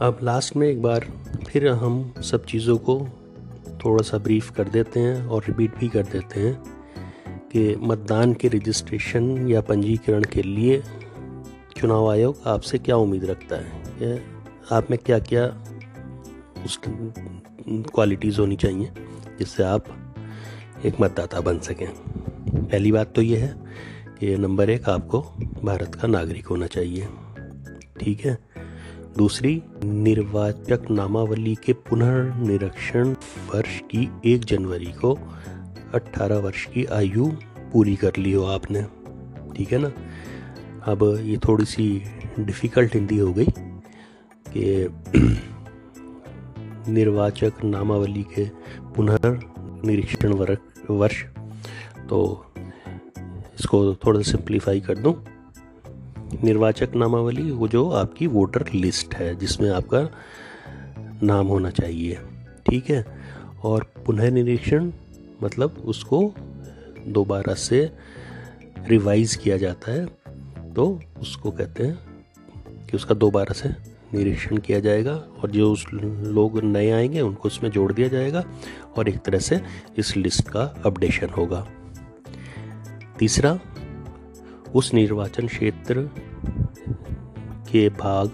अब 0.00 0.18
लास्ट 0.22 0.56
में 0.56 0.68
एक 0.68 0.82
बार 0.82 1.06
फिर 1.48 1.68
हम 1.68 2.14
सब 2.22 2.44
चीज़ों 2.44 2.78
को 2.78 3.08
थोड़ा 3.84 4.02
सा 4.02 4.18
ब्रीफ 4.18 4.50
कर 4.50 4.68
देते 4.68 5.00
हैं 5.00 5.26
और 5.26 5.44
रिपीट 5.48 5.78
भी 5.78 5.88
कर 5.88 6.02
देते 6.02 6.40
हैं 6.40 6.62
कि 7.52 7.76
मतदान 7.82 8.34
के 8.34 8.48
रजिस्ट्रेशन 8.48 9.48
या 9.48 9.60
पंजीकरण 9.60 10.22
के 10.22 10.42
लिए 10.42 10.82
चुनाव 11.76 12.10
आयोग 12.10 12.36
आपसे 12.46 12.78
क्या 12.78 12.96
उम्मीद 12.96 13.24
रखता 13.24 13.56
है? 13.56 13.82
आप 14.70 14.90
में 14.90 14.98
क्या 15.06 15.18
क्या 15.18 15.46
उस 16.64 16.80
क्वालिटीज़ 16.86 18.40
होनी 18.40 18.56
चाहिए 18.56 18.92
जिससे 19.38 19.62
आप 19.62 19.84
एक 20.84 21.00
मतदाता 21.00 21.40
बन 21.40 21.58
सकें? 21.58 21.88
पहली 22.54 22.92
बात 22.92 23.12
तो 23.14 23.22
ये 23.22 23.36
है 23.36 23.54
कि 24.20 24.36
नंबर 24.36 24.70
एक 24.70 24.88
आपको 24.88 25.20
भारत 25.64 25.94
का 25.94 26.08
नागरिक 26.08 26.46
होना 26.46 26.66
चाहिए, 26.66 27.08
ठीक 28.00 28.24
है? 28.24 28.38
दूसरी, 29.18 29.62
निर्वाचक 29.84 30.90
नामावली 30.90 31.54
के 31.54 31.72
पुनर्निरीक्षण 31.72 33.08
वर्ष 33.54 33.80
की 33.80 34.10
एक 34.24 34.44
जनवरी 34.44 34.92
को 35.04 35.18
18 35.94 36.36
वर्ष 36.36 36.66
की 36.66 36.84
आयु 36.84 37.26
पूरी 37.72 37.96
कर 37.96 38.12
ली 38.18 38.32
हो 38.32 38.44
आपने, 38.44 38.82
ठीक 39.56 39.72
है 39.72 39.78
ना? 39.78 39.92
अब 40.84 41.18
ये 41.22 41.36
थोड़ी 41.36 41.64
सी 41.64 42.02
डिफ़िकल्ट 42.40 42.94
हिंदी 42.94 43.18
हो 43.18 43.32
गई। 43.32 43.46
कि 44.56 44.88
निर्वाचक 46.92 47.52
नामावली 47.64 48.22
के 48.22 48.44
पुनर्निरीक्षण 48.96 50.32
वर्ष। 50.90 51.24
तो 52.08 52.46
इसको 53.60 53.94
थोड़ा 53.94 54.20
सिंप्लीफाई 54.20 54.80
कर 54.80 54.98
दूँ। 54.98 55.24
निर्वाचक 56.44 56.94
नामावली, 56.94 57.50
वो 57.50 57.68
जो 57.68 57.90
आपकी 57.90 58.26
वोटर 58.26 58.64
लिस्ट 58.74 59.14
है, 59.14 59.34
जिसमें 59.34 59.70
आपका 59.70 60.08
नाम 61.22 61.46
होना 61.46 61.70
चाहिए, 61.70 62.18
ठीक 62.70 62.90
है? 62.90 63.22
और 63.64 63.92
पुनः 64.06 64.30
निरीक्षण 64.30 64.92
मतलब 65.42 65.82
उसको 65.84 66.34
दोबारा 67.06 67.54
से 67.54 67.92
रिवाइज 68.88 69.36
किया 69.36 69.56
जाता 69.56 69.92
है 69.92 70.06
तो 70.74 71.00
उसको 71.20 71.50
कहते 71.50 71.86
हैं 71.86 71.98
कि 72.90 72.96
उसका 72.96 73.14
दोबारा 73.14 73.52
से 73.52 73.91
निरीक्षण 74.14 74.56
किया 74.56 74.80
जाएगा 74.80 75.12
और 75.12 75.50
जो 75.50 75.72
उस 75.72 75.86
लोग 76.22 76.62
नए 76.62 76.90
आएँगे, 76.90 77.20
उनको 77.20 77.48
उसमें 77.48 77.70
जोड़ 77.70 77.92
दिया 77.92 78.08
जाएगा 78.08 78.44
और 78.96 79.08
एक 79.08 79.18
तरह 79.18 79.38
से 79.38 79.60
इस 79.98 80.16
लिस्ट 80.16 80.48
का 80.48 80.62
अपडेशन 80.86 81.28
होगा। 81.28 81.66
तीसरा, 83.18 83.60
उस 84.74 84.94
निर्वाचन 84.94 85.46
क्षेत्र 85.46 86.10
के 87.70 87.88
भाग 87.88 88.32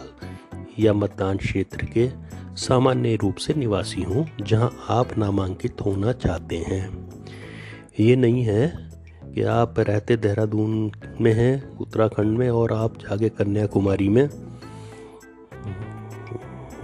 या 0.79 0.93
मतदान 0.93 1.37
क्षेत्र 1.37 1.87
के 1.87 2.11
सामान्य 2.57 3.17
रूप 3.17 3.37
से 3.37 3.55
निवासी 3.55 4.03
हूँ 4.03 4.29
जहाँ 4.43 4.85
आप 4.89 5.19
नामांकित 5.19 5.81
होना 5.81 6.13
चाहते 6.13 6.57
हैं। 6.57 7.11
ये 8.01 8.17
नहीं 8.17 8.43
है 8.43 8.91
कि 9.35 9.43
आप 9.43 9.75
रहते 9.79 10.17
देहरादून 10.17 10.93
में 11.21 11.33
हैं, 11.33 11.79
उत्तराखंड 11.79 12.39
में, 12.39 12.51
और 12.51 12.73
आप 12.73 12.99
जाके 12.99 13.29
कन्याकुमारी 13.29 14.09
में। 14.09 14.48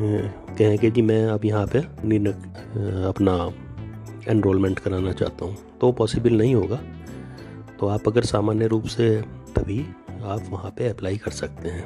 कहें 0.01 0.79
कि 0.79 0.91
जी 0.91 1.03
मैं 1.03 1.25
अब 1.27 1.45
यहाँ 1.45 1.67
पे 1.67 1.79
अपना 3.09 3.35
एनरोलमेंट 4.29 4.79
कराना 4.79 5.13
चाहता 5.13 5.45
हूँ। 5.45 5.57
तो 5.81 5.93
पॉसिबल 5.93 6.33
नहीं 6.33 6.55
होगा। 6.55 6.77
तो 7.81 7.87
आप 7.87 8.09
अगर 8.09 8.25
सामान्य 8.25 8.67
रूप 8.67 8.85
से 8.85 9.09
तभी 9.57 9.81
आप 10.23 10.43
वहाँ 10.51 10.71
पे 10.71 10.89
अप्लाई 10.89 11.17
कर 11.17 11.31
सकते 11.31 11.69
हैं। 11.69 11.85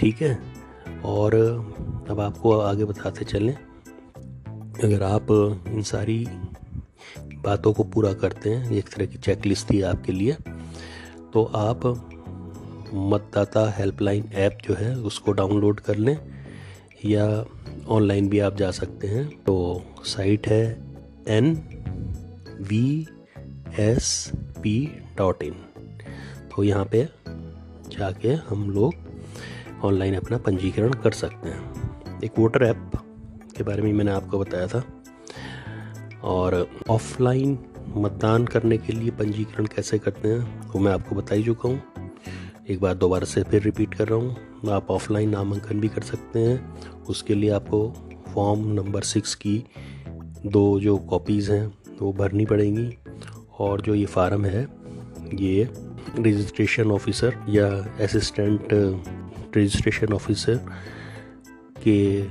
ठीक 0.00 0.22
है? 0.22 0.38
और 1.04 1.34
अब 2.10 2.20
आपको 2.20 2.58
आगे 2.58 2.84
बताते 2.84 3.24
चलें। 3.24 3.54
अगर 4.84 5.02
आप 5.02 5.26
इन 5.68 5.82
सारी 5.82 6.26
बातों 7.44 7.72
को 7.72 7.82
पूरा 7.84 8.12
करते 8.12 8.50
हैं, 8.50 8.70
एक 8.72 8.88
तरह 8.88 9.06
की 9.06 9.18
चेक 9.18 9.46
लिस्ट 9.46 9.70
थी 9.70 9.80
आपके 9.82 10.12
लिए 10.12 10.36
तो 11.32 11.44
आप 11.44 11.80
मतदाता 12.94 13.68
हेल्पलाइन 13.70 14.24
ऐप 14.34 14.58
जो 14.64 14.74
है, 14.74 14.94
उसको 14.96 15.32
डाउनलोड 15.32 15.80
कर 15.80 15.96
लें, 15.96 16.16
या 17.04 17.44
ऑनलाइन 17.88 18.28
भी 18.28 18.38
आप 18.38 18.56
जा 18.56 18.70
सकते 18.70 19.06
हैं। 19.06 19.26
तो 19.44 19.82
साइट 20.04 20.46
है 20.48 20.64
N 21.28 21.52
V 22.60 23.06
S 23.80 24.30
P 24.34 24.74
dot 25.16 25.42
in 25.42 25.54
तो 26.50 26.62
यहाँ 26.64 26.84
पे 26.84 27.08
जाके 27.88 28.32
हम 28.48 28.70
लोग 28.70 29.84
ऑनलाइन 29.84 30.14
अपना 30.14 30.38
पंजीकरण 30.38 30.92
कर 30.92 31.12
सकते 31.12 31.48
हैं। 31.48 32.20
एक 32.24 32.38
वोटर 32.38 32.62
ऐप 32.62 32.90
के 33.56 33.64
बारे 33.64 33.82
में 33.82 33.92
मैंने 33.92 34.10
आपको 34.10 34.38
बताया 34.38 34.66
था। 34.66 34.82
और 36.24 36.66
ऑफलाइन 36.90 37.58
मतदान 37.96 38.44
करने 38.46 38.78
के 38.78 38.92
लिए 38.92 39.10
पंजीकरण 39.10 39.66
कैसे 39.66 39.98
करते 39.98 40.28
हैं, 40.28 40.70
वो 40.70 40.80
मैं 40.80 40.92
आपको 40.92 41.14
बता 41.14 41.34
ही 41.34 41.44
चुका 41.44 41.68
हूँ। 41.68 42.01
एक 42.70 42.80
बार 42.80 42.94
दोबारा 42.94 43.24
से 43.24 43.42
फिर 43.42 43.62
रिपीट 43.62 43.94
कर 43.94 44.08
रहा 44.08 44.18
हूँ। 44.18 44.70
आप 44.70 44.90
ऑफलाइन 44.90 45.30
नामांकन 45.30 45.80
भी 45.80 45.88
कर 45.88 46.02
सकते 46.02 46.38
हैं। 46.38 46.80
उसके 47.02 47.34
लिए 47.34 47.50
आपको 47.50 47.92
फॉर्म 48.34 48.66
नंबर 48.72 49.02
सिक्स 49.02 49.34
की 49.34 49.64
दो 50.46 50.80
जो 50.80 50.96
कॉपीज़ 50.98 51.52
हैं 51.52 51.74
वो 52.02 52.12
भरनी 52.12 52.46
पड़ेंगी। 52.46 52.98
और 53.58 53.80
जो 53.80 53.94
ये 53.94 54.06
फार्म 54.06 54.44
है 54.44 54.68
ये 55.34 55.68
रजिस्ट्रेशन 56.18 56.90
ऑफिसर 56.90 57.36
या 57.48 57.66
असिस्टेंट 58.04 58.68
रजिस्ट्रेशन 59.56 60.12
ऑफिसर 60.12 60.60
के 61.86 62.26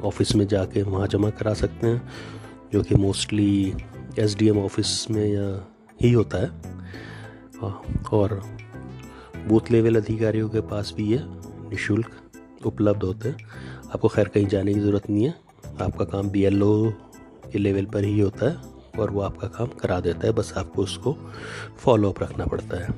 ऑफ़िस 0.00 0.34
में 0.36 0.46
जाके 0.46 0.82
वहाँ 0.82 1.06
जमा 1.06 1.30
करा 1.30 1.54
सकते 1.54 1.86
हैं 1.86 2.08
जो 2.72 2.82
कि 2.82 2.94
mostly 2.94 3.74
S 4.18 4.36
D 4.36 4.48
M 4.48 4.58
office 4.58 5.10
में 5.10 5.26
या 5.26 5.66
ही 6.02 6.12
होता 6.12 6.38
है। 6.38 6.48
हाँ, 7.62 7.82
और 8.12 8.59
बूथ 9.48 9.70
लेवल 9.70 9.96
अधिकारियों 9.96 10.48
के 10.48 10.60
पास 10.60 10.92
भी 10.96 11.12
ये 11.12 11.18
निःशुल्क 11.70 12.10
उपलब्ध 12.66 13.02
होते 13.02 13.28
हैं। 13.28 13.36
आपको 13.94 14.08
खैर 14.08 14.28
कहीं 14.28 14.46
जाने 14.46 14.74
की 14.74 14.80
ज़रूरत 14.80 15.10
नहीं 15.10 15.24
है। 15.24 15.34
आपका 15.80 16.04
काम 16.04 16.30
बीएलओ 16.30 16.90
के 17.52 17.58
लेवल 17.58 17.84
पर 17.84 18.04
ही 18.04 18.20
होता 18.20 18.48
है 18.50 18.56
और 19.00 19.10
वो 19.10 19.20
आपका 19.20 19.48
काम 19.48 19.66
करा 19.66 20.00
देता 20.00 20.26
है। 20.26 20.32
बस 20.32 20.52
आपको 20.56 20.82
उसको 20.82 21.16
फॉलोअप 21.78 22.22
रखना 22.22 22.46
पड़ता 22.46 22.84
है। 22.84 22.88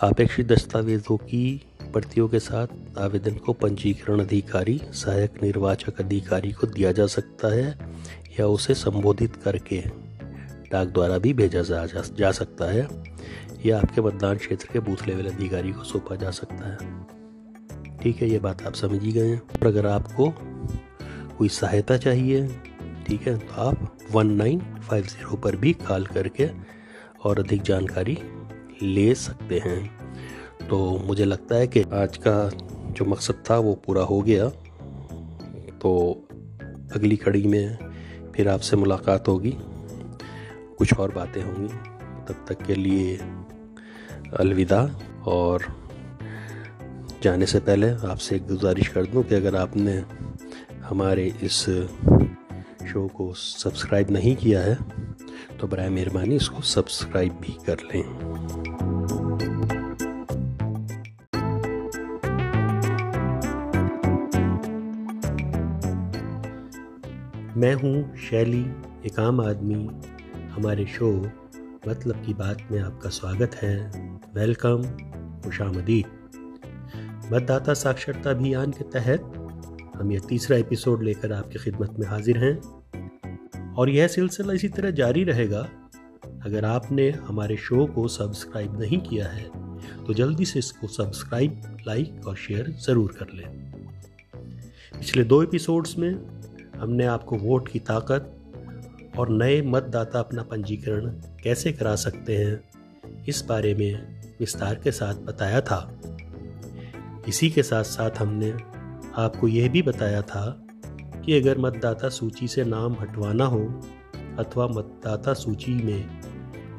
अपेक्षित 0.00 0.46
दस्तावेज़ों 0.46 1.16
की 1.16 1.62
प्रतियों 1.92 2.28
के 2.28 2.38
साथ 2.38 2.66
आवेदन 2.98 3.34
को 3.34 3.52
पंजीकरण 3.52 4.20
अधिकारी, 4.20 4.80
सहायक 4.92 5.42
निर्वाचक 5.42 6.00
अधिकारी 6.00 6.52
को 6.52 6.66
दिया 6.66 6.92
जा 6.92 7.06
सकता 7.06 7.54
है 7.54 7.78
या 8.40 8.46
उसे 8.46 8.74
संबोधित 8.74 9.36
करके 9.36 10.05
डाक 10.72 10.88
द्वारा 10.88 11.18
भी 11.18 11.32
भेजा 11.32 11.62
जा, 11.62 11.84
जा, 11.86 12.02
जा 12.18 12.30
सकता 12.32 12.64
है 12.64 12.88
या 13.66 13.78
आपके 13.78 14.00
मतदान 14.00 14.36
क्षेत्र 14.36 14.68
के 14.72 14.80
बूथ 14.80 15.06
लेवल 15.08 15.26
अधिकारी 15.26 15.72
को 15.72 15.84
सौंपा 15.84 16.16
जा 16.16 16.30
सकता 16.30 16.68
है। 16.68 17.98
ठीक 17.98 18.22
है 18.22 18.28
ये 18.30 18.38
बात 18.38 18.66
आप 18.66 18.74
समझ 18.74 19.02
ही 19.02 19.12
गए 19.12 19.28
हैं। 19.28 19.40
और 19.40 19.66
अगर 19.66 19.86
आपको 19.86 20.32
कोई 21.38 21.48
सहायता 21.48 21.96
चाहिए 21.96 22.48
ठीक 23.06 23.26
है 23.28 23.36
तो 23.38 23.62
आप 23.62 23.98
वन 24.12 24.32
नाइन 24.32 24.60
फाइव 24.88 25.04
ज़ीरो 25.04 25.36
पर 25.36 25.56
भी 25.56 25.72
कॉल 25.72 26.06
करके 26.06 26.48
और 27.24 27.38
अधिक 27.38 27.62
जानकारी 27.62 28.18
ले 28.82 29.14
सकते 29.14 29.58
हैं। 29.58 30.68
तो 30.68 30.78
मुझे 30.98 31.24
लगता 31.24 31.56
है 31.56 31.66
कि 31.66 31.82
आज 31.94 32.16
का 32.16 32.50
जो 32.92 33.04
मकसद 33.04 33.42
था 33.50 33.58
वो 33.58 33.74
पूरा 33.74 34.02
हो 34.02 34.20
गया। 34.20 34.48
तो 35.82 35.92
अगली 36.94 37.16
कड़ी 37.16 37.42
में 37.42 37.78
फिर 38.36 38.48
आपसे 38.48 38.76
मुलाकात 38.76 39.28
होगी। 39.28 39.56
कुछ 40.78 40.94
और 40.94 41.12
बातें 41.12 41.42
होंगी। 41.42 41.68
तब 42.28 42.44
तक 42.48 42.62
के 42.62 42.74
लिए 42.74 43.16
अलविदा 44.38 44.80
और 45.26 45.64
जाने 47.22 47.46
से 47.46 47.60
पहले 47.60 47.90
आपसे 48.06 48.36
एक 48.36 48.46
गुजारिश 48.46 48.88
कर 48.88 49.06
दूँ 49.06 49.22
कि 49.22 49.34
अगर 49.34 49.56
आपने 49.56 50.02
हमारे 50.84 51.24
इस 51.42 51.60
शो 52.86 53.06
को 53.08 53.32
सब्सक्राइब 53.34 54.10
नहीं 54.10 54.34
किया 54.36 54.60
है 54.60 54.74
तो 55.60 55.66
बर 55.66 55.88
मेहरबानी 55.90 56.36
इसको 56.36 56.62
सब्सक्राइब 56.62 57.32
भी 57.40 57.56
कर 57.66 57.78
लें। 57.84 58.02
मैं 67.56 67.74
हूँ 67.74 68.16
शैली, 68.16 68.64
एक 69.06 69.20
आम 69.20 69.40
आदमी 69.40 69.88
हमारे 70.56 70.84
शो 70.86 71.08
मतलब 71.88 72.22
की 72.26 72.34
बात 72.34 72.58
में 72.70 72.78
आपका 72.80 73.08
स्वागत 73.10 73.54
है। 73.54 73.76
वेलकम 74.34 74.82
खुशामदीद 75.42 76.06
मतदाता 77.32 77.74
साक्षरता 77.74 78.30
अभियान 78.30 78.70
के 78.70 78.84
तहत 78.90 79.32
हम 79.96 80.12
यह 80.12 80.20
तीसरा 80.28 80.56
एपिसोड 80.56 81.02
लेकर 81.02 81.32
आपकी 81.32 81.58
खिदमत 81.58 81.98
में 81.98 82.06
हाजिर 82.06 82.38
हैं। 82.38 83.74
और 83.74 83.90
यह 83.90 84.08
सिलसिला 84.08 84.52
इसी 84.52 84.68
तरह 84.68 84.90
जारी 84.92 85.24
रहेगा, 85.24 85.60
अगर 86.44 86.64
आपने 86.64 87.10
हमारे 87.10 87.56
शो 87.58 87.86
को 87.86 88.06
सब्सक्राइब 88.08 88.80
नहीं 88.80 89.00
किया 89.00 89.26
है 89.28 89.44
तो 90.06 90.14
जल्दी 90.14 90.44
से 90.44 90.58
इसको 90.58 90.86
सब्सक्राइब, 90.88 91.60
लाइक 91.88 92.26
और 92.26 92.36
शेयर 92.36 92.70
ज़रूर 92.86 93.16
कर 93.18 93.34
लें। 93.34 93.48
पिछले 94.98 95.24
दो 95.24 95.42
एपिसोड्स 95.42 95.98
में 95.98 96.10
हमने 96.76 97.06
आपको 97.08 97.36
वोट 97.38 97.68
की 97.68 97.78
ताकत 97.80 98.32
और 99.18 99.28
नए 99.28 99.62
मतदाता 99.62 100.18
अपना 100.18 100.42
पंजीकरण 100.42 101.06
कैसे 101.42 101.72
करा 101.72 101.94
सकते 101.96 102.36
हैं, 102.36 102.60
इस 103.28 103.44
बारे 103.48 103.74
में 103.74 104.20
विस्तार 104.40 104.74
के 104.74 104.90
साथ 104.90 105.14
बताया 105.14 105.60
था। 105.60 106.00
इसी 107.28 107.50
के 107.50 107.62
साथ 107.62 107.84
साथ 107.84 108.10
हमने 108.18 108.50
आपको 109.16 109.48
यह 109.48 109.68
भी 109.68 109.82
बताया 109.82 110.22
था 110.22 110.44
कि 111.24 111.40
अगर 111.40 111.58
मतदाता 111.58 112.08
सूची 112.08 112.48
से 112.48 112.64
नाम 112.64 112.96
हटवाना 113.00 113.44
हो 113.44 113.82
अथवा 114.38 114.66
मतदाता 114.66 115.34
सूची 115.34 115.72
में 115.72 116.20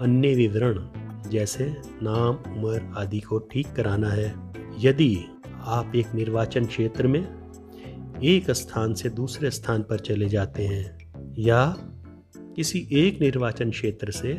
अन्य 0.02 0.34
विवरण 0.36 0.88
जैसे 1.30 1.66
नाम, 2.04 2.36
उम्र 2.54 2.94
आदि 2.98 3.20
को 3.20 3.40
ठीक 3.40 3.68
कराना 3.74 4.10
है, 4.10 4.34
यदि 4.80 5.26
आप 5.66 5.92
एक 5.96 6.14
निर्वाचन 6.16 6.66
क्षेत्र 6.66 7.08
में 7.08 7.28
एक 8.24 8.52
स्थान 8.52 8.94
से 8.94 9.10
दूसरे 9.10 9.52
स्थान 9.52 9.82
पर 9.82 10.00
चले 10.00 10.30
जाते 10.30 10.68
हैं 10.68 10.98
या 11.40 11.76
किसी 12.58 12.88
एक 12.92 13.22
निर्वाचन 13.22 13.72
क्षेत्र 13.72 14.12
से 14.12 14.34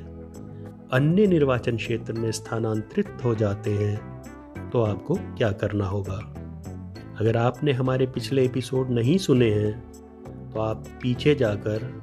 अन्य 0.92 1.26
निर्वाचन 1.26 1.76
क्षेत्र 1.76 2.12
में 2.12 2.33
स्थानांतरित 2.33 3.07
हो 3.24 3.35
जाते 3.35 3.70
हैं 3.70 4.22
तो 4.70 4.83
आपको 4.83 5.14
क्या 5.14 5.52
करना 5.52 5.87
होगा? 5.87 6.16
अगर 7.20 7.37
आपने 7.37 7.72
हमारे 7.72 8.07
पिछले 8.07 8.44
एपिसोड 8.44 8.90
नहीं 8.90 9.18
सुने 9.18 9.50
हैं 9.50 9.92
तो 10.50 10.61
आप 10.61 10.87
पीछे 11.02 11.35
जाकर 11.35 12.02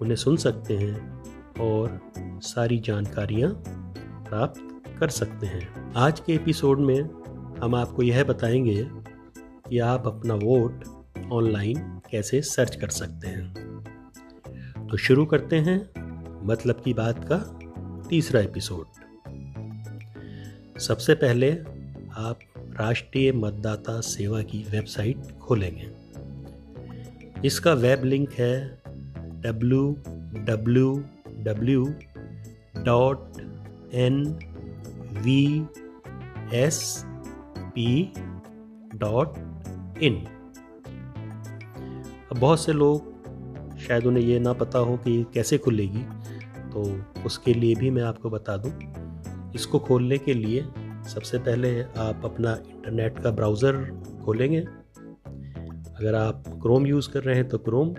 उन्हें 0.00 0.16
सुन 0.16 0.36
सकते 0.36 0.76
हैं 0.76 1.22
और 1.60 2.00
सारी 2.42 2.78
जानकारियाँ 2.78 3.62
प्राप्त 4.28 4.60
कर 5.00 5.08
सकते 5.08 5.46
हैं। 5.46 5.92
आज 5.96 6.20
के 6.20 6.34
एपिसोड 6.34 6.80
में 6.80 7.00
हम 7.62 7.74
आपको 7.74 8.02
यह 8.02 8.24
बताएँगे 8.24 8.88
कि 9.68 9.78
आप 9.78 10.06
अपना 10.06 10.34
वोट 10.34 10.84
ऑनलाइन 11.32 12.00
कैसे 12.10 12.42
सर्च 12.42 12.76
कर 12.76 12.88
सकते 12.88 13.28
हैं। 13.28 13.67
तो 14.90 14.96
शुरू 14.96 15.24
करते 15.24 15.56
हैं 15.56 15.78
मतलब 16.46 16.80
की 16.84 16.92
बात 16.94 17.24
का 17.32 17.36
तीसरा 18.08 18.40
एपिसोड। 18.40 18.86
सबसे 20.80 21.14
पहले 21.14 21.50
आप 22.18 22.38
राष्ट्रीय 22.80 23.32
मतदाता 23.32 24.00
सेवा 24.00 24.42
की 24.42 24.62
वेबसाइट 24.70 25.38
खोलेंगे। 25.38 25.88
इसका 27.44 27.72
वेब 27.72 28.04
लिंक 28.04 28.32
है 28.32 28.54
W 29.42 29.82
W 30.46 30.94
W 31.38 31.84
dot 32.84 33.40
N 33.94 34.22
V 35.24 35.66
S 36.54 37.04
P 37.58 38.12
dot 38.94 39.38
in 40.02 40.24
बहुत 42.36 42.64
से 42.64 42.72
लोग 42.72 43.07
शायद 43.88 44.06
उन्हें 44.06 44.22
ये 44.24 44.38
ना 44.38 44.52
पता 44.54 44.78
हो 44.78 44.96
कि 44.98 45.24
कैसे 45.34 45.58
खुलेगी 45.58 46.02
तो 46.70 46.82
उसके 47.26 47.54
लिए 47.54 47.74
भी 47.74 47.90
मैं 47.90 48.02
आपको 48.02 48.30
बता 48.30 48.56
दूँ, 48.56 48.72
इसको 49.54 49.78
खोलने 49.78 50.18
के 50.18 50.34
लिए 50.34 50.64
सबसे 51.08 51.38
पहले 51.38 51.70
आप 51.82 52.22
अपना 52.24 52.52
इंटरनेट 52.66 53.18
का 53.18 53.30
ब्राउज़र 53.30 53.76
खोलेंगे। 54.24 54.60
अगर 54.60 56.14
आप 56.14 56.44
क्रोम 56.62 56.86
यूज़ 56.86 57.08
कर 57.10 57.22
रहे 57.22 57.36
हैं 57.36 57.48
तो 57.48 57.58
क्रोम, 57.60 57.94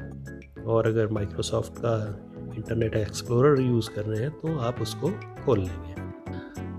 और 0.65 0.88
अगर 0.88 1.08
माइक्रोसॉफ्ट 1.10 1.73
का 1.75 1.95
इंटरनेट 2.56 2.95
एक्सप्लोरर 2.95 3.62
यूज़ 3.62 3.89
कर 3.89 4.06
रहे 4.06 4.21
हैं 4.21 4.32
तो 4.32 4.58
आप 4.60 4.82
उसको 4.82 5.10
खोल 5.45 5.60
लेंगे। 5.60 5.95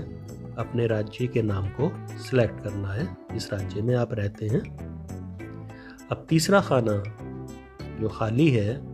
अपने 0.58 0.86
राज्य 0.86 1.26
के 1.26 1.42
नाम 1.42 1.68
को 1.68 1.92
सिलेक्ट 2.18 2.62
करना 2.64 2.92
है, 2.92 3.16
जिस 3.32 3.52
राज्य 3.52 3.82
में 3.82 3.94
आप 3.96 4.14
रहते 4.14 4.48
हैं। 4.48 4.62
अब 6.10 6.26
तीसरा 6.28 6.60
खाना 6.60 7.02
जो 8.00 8.08
खाली 8.08 8.50
है 8.50 8.91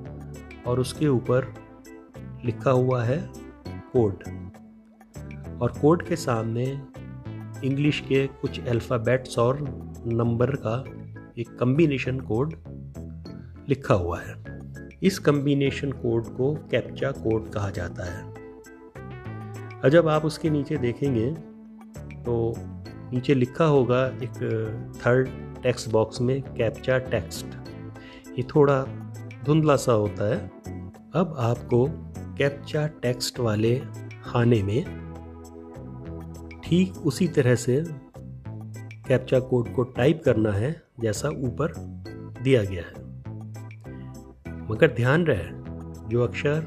और 0.66 0.81
उसके 0.81 1.09
ऊपर 1.09 1.55
लिखा 2.44 2.71
हुआ 2.71 3.03
है 3.05 3.18
कोड। 3.92 4.25
और 5.62 5.73
कोड 5.81 6.03
के 6.07 6.16
सामने 6.16 6.64
इंग्लिश 7.64 8.01
के 8.01 8.27
कुछ 8.40 8.61
अल्फ़ाबेट्स 8.66 9.38
और 9.38 9.61
नंबर 10.07 10.55
का 10.57 10.85
एक 11.38 11.57
कम्बिनेशन 11.59 12.21
कोड 12.21 12.55
लिखा 13.68 13.94
हुआ 13.94 14.21
है। 14.21 14.35
इस 15.03 15.18
कम्बिनेशन 15.18 15.92
कोड 15.92 16.27
को 16.27 16.55
कैप्चा 16.71 17.11
कोड 17.11 17.51
कहा 17.51 17.71
जाता 17.71 18.05
है। 18.05 19.90
जब 19.90 20.09
आप 20.09 20.25
उसके 20.25 20.51
नीचे 20.51 20.77
देखेंगे 20.77 21.31
तो 22.25 22.55
नीचे 23.12 23.35
लिखा 23.35 23.64
होगा 23.64 24.07
एक 24.07 24.38
थर्ड 24.97 25.29
टेक्स्ट 25.62 25.88
बॉक्स 25.90 26.21
में 26.21 26.40
कैप्चा 26.42 26.99
टेक्स्ट 26.99 27.47
ये 28.38 28.42
थोड़ा 28.42 28.83
धुंधला 29.44 29.77
सा 29.77 29.92
होता 29.92 30.35
है। 30.35 30.38
अब 31.14 31.35
आपको 31.38 31.87
कैप्चा 32.38 32.87
टेक्स्ट 32.87 33.40
वाले 33.40 33.83
खाने 34.24 34.62
में 34.62 34.85
ठीक 36.64 36.96
उसी 36.96 37.29
तरह 37.29 37.55
से 37.55 37.85
कैप्चा 39.09 39.40
कोड 39.40 39.74
को 39.74 39.83
टाइप 39.83 40.22
करना 40.24 40.53
है, 40.53 40.83
जैसा 41.01 41.29
ऊपर 41.29 41.72
दिया 42.42 42.62
गया 42.62 42.83
है। 42.83 43.07
मगर 44.70 44.88
ध्यान 44.88 45.24
रहे, 45.24 45.44
जो 46.09 46.22
अक्षर 46.22 46.66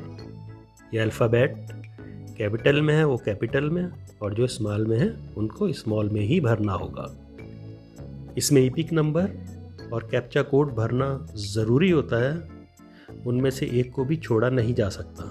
या 0.93 1.03
अल्फ़ाबेट 1.03 1.55
कैपिटल 2.37 2.81
में 2.81 2.93
है, 2.95 3.03
वो 3.03 3.17
कैपिटल 3.17 3.69
में, 3.69 3.91
और 4.21 4.33
जो 4.33 4.47
स्मॉल 4.47 4.87
में 4.87 4.97
है, 4.97 5.33
उनको 5.37 5.71
स्मॉल 5.73 6.09
में 6.09 6.21
ही 6.21 6.39
भरना 6.39 6.73
होगा। 6.73 7.15
इसमें 8.37 8.61
ईपिक 8.61 8.93
नंबर 8.93 9.29
और 9.93 10.07
कैप्चा 10.11 10.41
कोड 10.41 10.73
भरना 10.75 11.27
ज़रूरी 11.35 11.89
होता 11.91 12.23
है 12.23 12.60
उनमें 13.27 13.49
से 13.49 13.65
एक 13.73 13.91
को 13.91 14.05
भी 14.05 14.15
छोड़ा 14.17 14.49
नहीं 14.49 14.73
जा 14.73 14.89
सकता। 14.89 15.23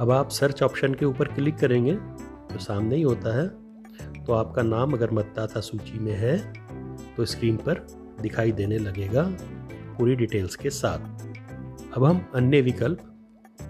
अब 0.00 0.10
आप 0.10 0.28
सर्च 0.30 0.62
ऑप्शन 0.62 0.94
के 0.94 1.04
ऊपर 1.04 1.28
क्लिक 1.28 1.56
करेंगे 1.56 1.94
तो 2.52 2.58
सामने 2.58 2.96
ही 2.96 3.02
होता 3.02 3.36
है 3.40 3.48
तो 4.24 4.32
आपका 4.32 4.62
नाम 4.62 4.92
अगर 4.92 5.10
मतदाता 5.10 5.60
सूची 5.60 5.98
में 5.98 6.12
है 6.12 6.36
तो 7.16 7.24
स्क्रीन 7.24 7.56
पर 7.56 7.86
दिखाई 8.20 8.52
देने 8.52 8.78
लगेगा 8.78 9.22
पूरी 9.98 10.14
डिटेल्स 10.16 10.56
के 10.56 10.70
साथ। 10.70 10.98
अब 11.96 12.04
हम 12.04 12.24
अन्य 12.34 12.60
विकल्प, 12.60 12.98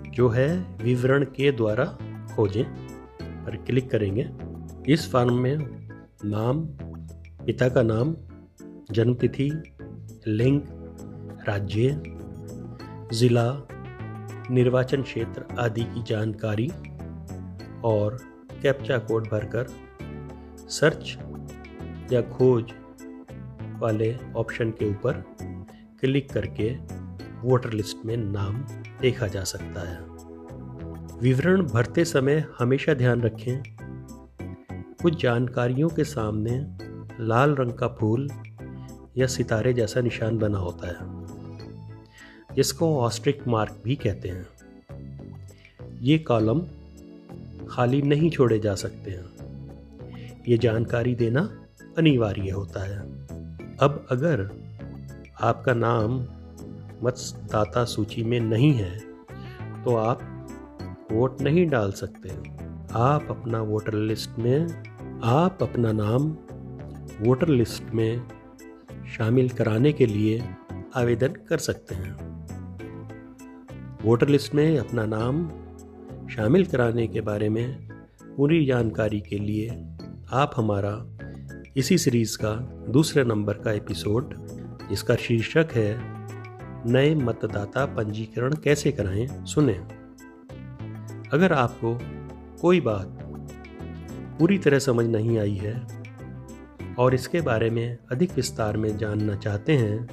जो 0.09 0.29
है 0.29 0.49
विवरण 0.83 1.25
के 1.27 1.51
द्वारा 1.53 1.85
खोजें, 2.37 2.65
पर 3.45 3.57
क्लिक 3.57 3.91
करेंगे। 3.91 4.29
इस 4.93 5.11
फॉर्म 5.13 5.35
में 5.35 5.57
नाम, 6.25 6.61
पिता 7.47 7.69
का 7.69 7.83
नाम, 7.83 8.15
जन्मतिथि 8.91 9.51
लिंग 10.27 10.61
राज्य 11.49 12.03
ज़िला 13.13 13.67
निर्वाचन 14.51 15.03
क्षेत्र 15.03 15.45
आदि 15.59 15.83
की 15.85 16.03
जानकारी 16.03 16.69
और 17.85 18.17
कैप्चा 18.63 18.99
कोड 18.99 19.29
भरकर 19.29 19.67
सर्च 20.69 21.19
या 22.13 22.23
खोज 22.23 22.65
वाले 23.81 24.17
ऑप्शन 24.37 24.71
के 24.71 24.91
ऊपर 24.91 25.25
क्लिक 26.01 26.33
करके 26.33 26.71
वोटर 27.43 27.73
लिस्ट 27.73 27.97
में 28.07 28.17
नाम 28.17 28.65
देखा 29.01 29.27
जा 29.27 29.45
सकता 29.45 29.89
है। 29.89 29.99
विवरण 31.21 31.63
भरते 31.63 32.05
समय 32.05 32.45
हमेशा 32.59 32.95
ध्यान 32.95 33.23
रखें। 33.23 33.63
कुछ 35.03 35.23
जानकारियों 35.23 35.89
के 35.89 36.05
सामने 36.05 36.77
लाल 37.25 37.55
रंग 37.55 37.73
का 37.73 37.89
फूल 37.89 38.29
या 39.17 39.27
सितारे 39.27 39.73
जैसा 39.73 40.01
निशान 40.01 40.39
बना 40.39 40.59
होता 40.59 40.89
है। 40.89 41.22
जिसको 42.57 42.97
ऑस्ट्रिक 43.01 43.47
मार्क 43.49 43.81
भी 43.85 43.95
कहते 43.97 44.29
हैं। 44.29 44.47
ये 46.01 46.19
कॉलम 46.19 46.61
खाली 47.69 48.03
नहीं 48.03 48.31
छोड़े 48.31 48.59
जा 48.59 48.75
सकते 48.75 49.11
हैं। 49.11 50.43
ये 50.49 50.59
जानकारी 50.59 51.15
देना 51.15 51.41
अनिवार्य 51.99 52.51
होता 52.51 52.85
है। 52.85 52.99
अब 53.79 54.07
अगर 54.11 54.51
आपका 55.41 55.75
नाम 55.75 56.21
मतदाता 57.03 57.85
सूची 57.85 58.25
में 58.25 58.41
नहीं 58.41 58.73
है 58.73 58.99
तो 59.85 59.97
आप 59.97 60.21
वोट 61.13 61.41
नहीं 61.41 61.67
डाल 61.67 61.93
सकते। 61.93 62.29
आप 62.95 63.27
अपना 63.31 63.63
वोटर 63.63 63.95
लिस्ट 63.95 64.39
में, 64.39 64.67
आप 65.25 65.63
अपना 65.63 65.93
नाम 65.93 66.31
वोटर 67.21 67.49
लिस्ट 67.49 67.95
में 67.95 68.23
शामिल 69.17 69.49
कराने 69.49 69.93
के 69.93 70.07
लिए 70.07 70.43
आवेदन 70.97 71.33
कर 71.49 71.59
सकते 71.59 71.95
हैं। 71.95 72.32
वोटर 74.05 74.29
लिस्ट 74.29 74.55
में 74.55 74.79
अपना 74.79 75.07
नाम 75.07 75.49
शामिल 76.29 76.67
कराने 76.67 77.07
के 77.07 77.21
बारे 77.21 77.49
में 77.49 77.89
पूरी 78.37 78.67
जानकारी 78.67 79.21
के 79.21 79.39
लिए 79.39 79.69
आप 80.33 80.53
हमारा 80.57 81.07
इसी 81.77 81.99
सीरीज़ 81.99 82.37
का 82.37 82.55
दूसरे 82.89 83.25
नंबर 83.25 83.55
का 83.55 83.73
एपिसोड, 83.73 84.35
जिसका 84.91 85.15
शीर्षक 85.15 85.69
है, 85.73 85.99
नए 86.87 87.15
मतदाता 87.15 87.87
पंजीकरण 87.87 88.53
कैसे 88.53 88.93
कराएँ, 88.93 89.45
सुने। 89.45 89.75
अगर 91.33 91.53
आपको 91.53 92.01
कोई 92.61 92.81
बात 92.81 93.19
पूरी 94.39 94.59
तरह 94.59 94.79
समझ 94.79 95.07
नहीं 95.07 95.39
आई 95.39 95.55
है, 95.55 95.87
और 96.99 97.15
इसके 97.15 97.41
बारे 97.41 97.71
में 97.71 97.99
अधिक 98.13 98.33
विस्तार 98.37 98.77
में 98.77 98.97
जानना 98.97 99.37
चाहते 99.37 99.73
हैं, 99.73 100.09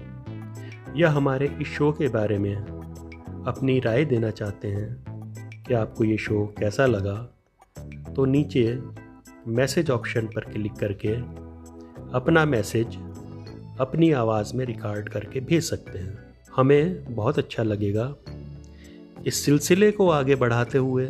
या 0.97 1.09
हमारे 1.09 1.57
इस 1.61 1.67
शो 1.67 1.91
के 1.91 2.07
बारे 2.07 2.37
में 2.37 2.78
अपनी 3.47 3.79
राय 3.79 4.05
देना 4.05 4.29
चाहते 4.29 4.67
हैं, 4.67 5.63
कि 5.67 5.73
आपको 5.73 6.03
ये 6.03 6.17
शो 6.17 6.45
कैसा 6.59 6.85
लगा 6.85 7.15
तो 8.15 8.25
नीचे 8.25 8.79
मैसेज 9.47 9.89
ऑप्शन 9.91 10.27
पर 10.27 10.41
क्लिक 10.41 10.73
करके 10.73 11.13
अपना 12.13 12.45
मैसेज 12.45 12.97
अपनी 13.79 14.11
आवाज़ 14.11 14.55
में 14.55 14.65
रिकॉर्ड 14.65 15.09
करके 15.09 15.39
भेज 15.39 15.63
सकते 15.63 15.99
हैं। 15.99 16.17
हमें 16.55 17.15
बहुत 17.15 17.37
अच्छा 17.39 17.63
लगेगा। 17.63 18.15
इस 19.27 19.43
सिलसिले 19.45 19.91
को 19.91 20.09
आगे 20.09 20.35
बढ़ाते 20.35 20.77
हुए 20.77 21.07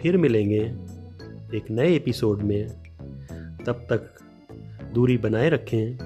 फिर 0.00 0.16
मिलेंगे 0.16 0.62
एक 1.56 1.70
नए 1.70 1.94
एपिसोड 1.96 2.42
में। 2.42 2.68
तब 3.66 3.86
तक 3.90 4.10
दूरी 4.94 5.16
बनाए 5.18 5.48
रखें, 5.50 5.96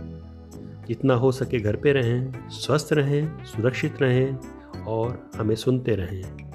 जितना 0.89 1.15
हो 1.15 1.33
सके 1.33 1.59
घर 1.61 1.77
पे 1.77 1.93
रहें, 1.93 2.49
स्वस्थ 2.51 2.93
रहें, 2.93 3.45
सुरक्षित 3.45 4.03
रहें। 4.03 4.39
और 4.87 5.31
हमें 5.37 5.55
सुनते 5.55 5.95
रहें। 5.95 6.47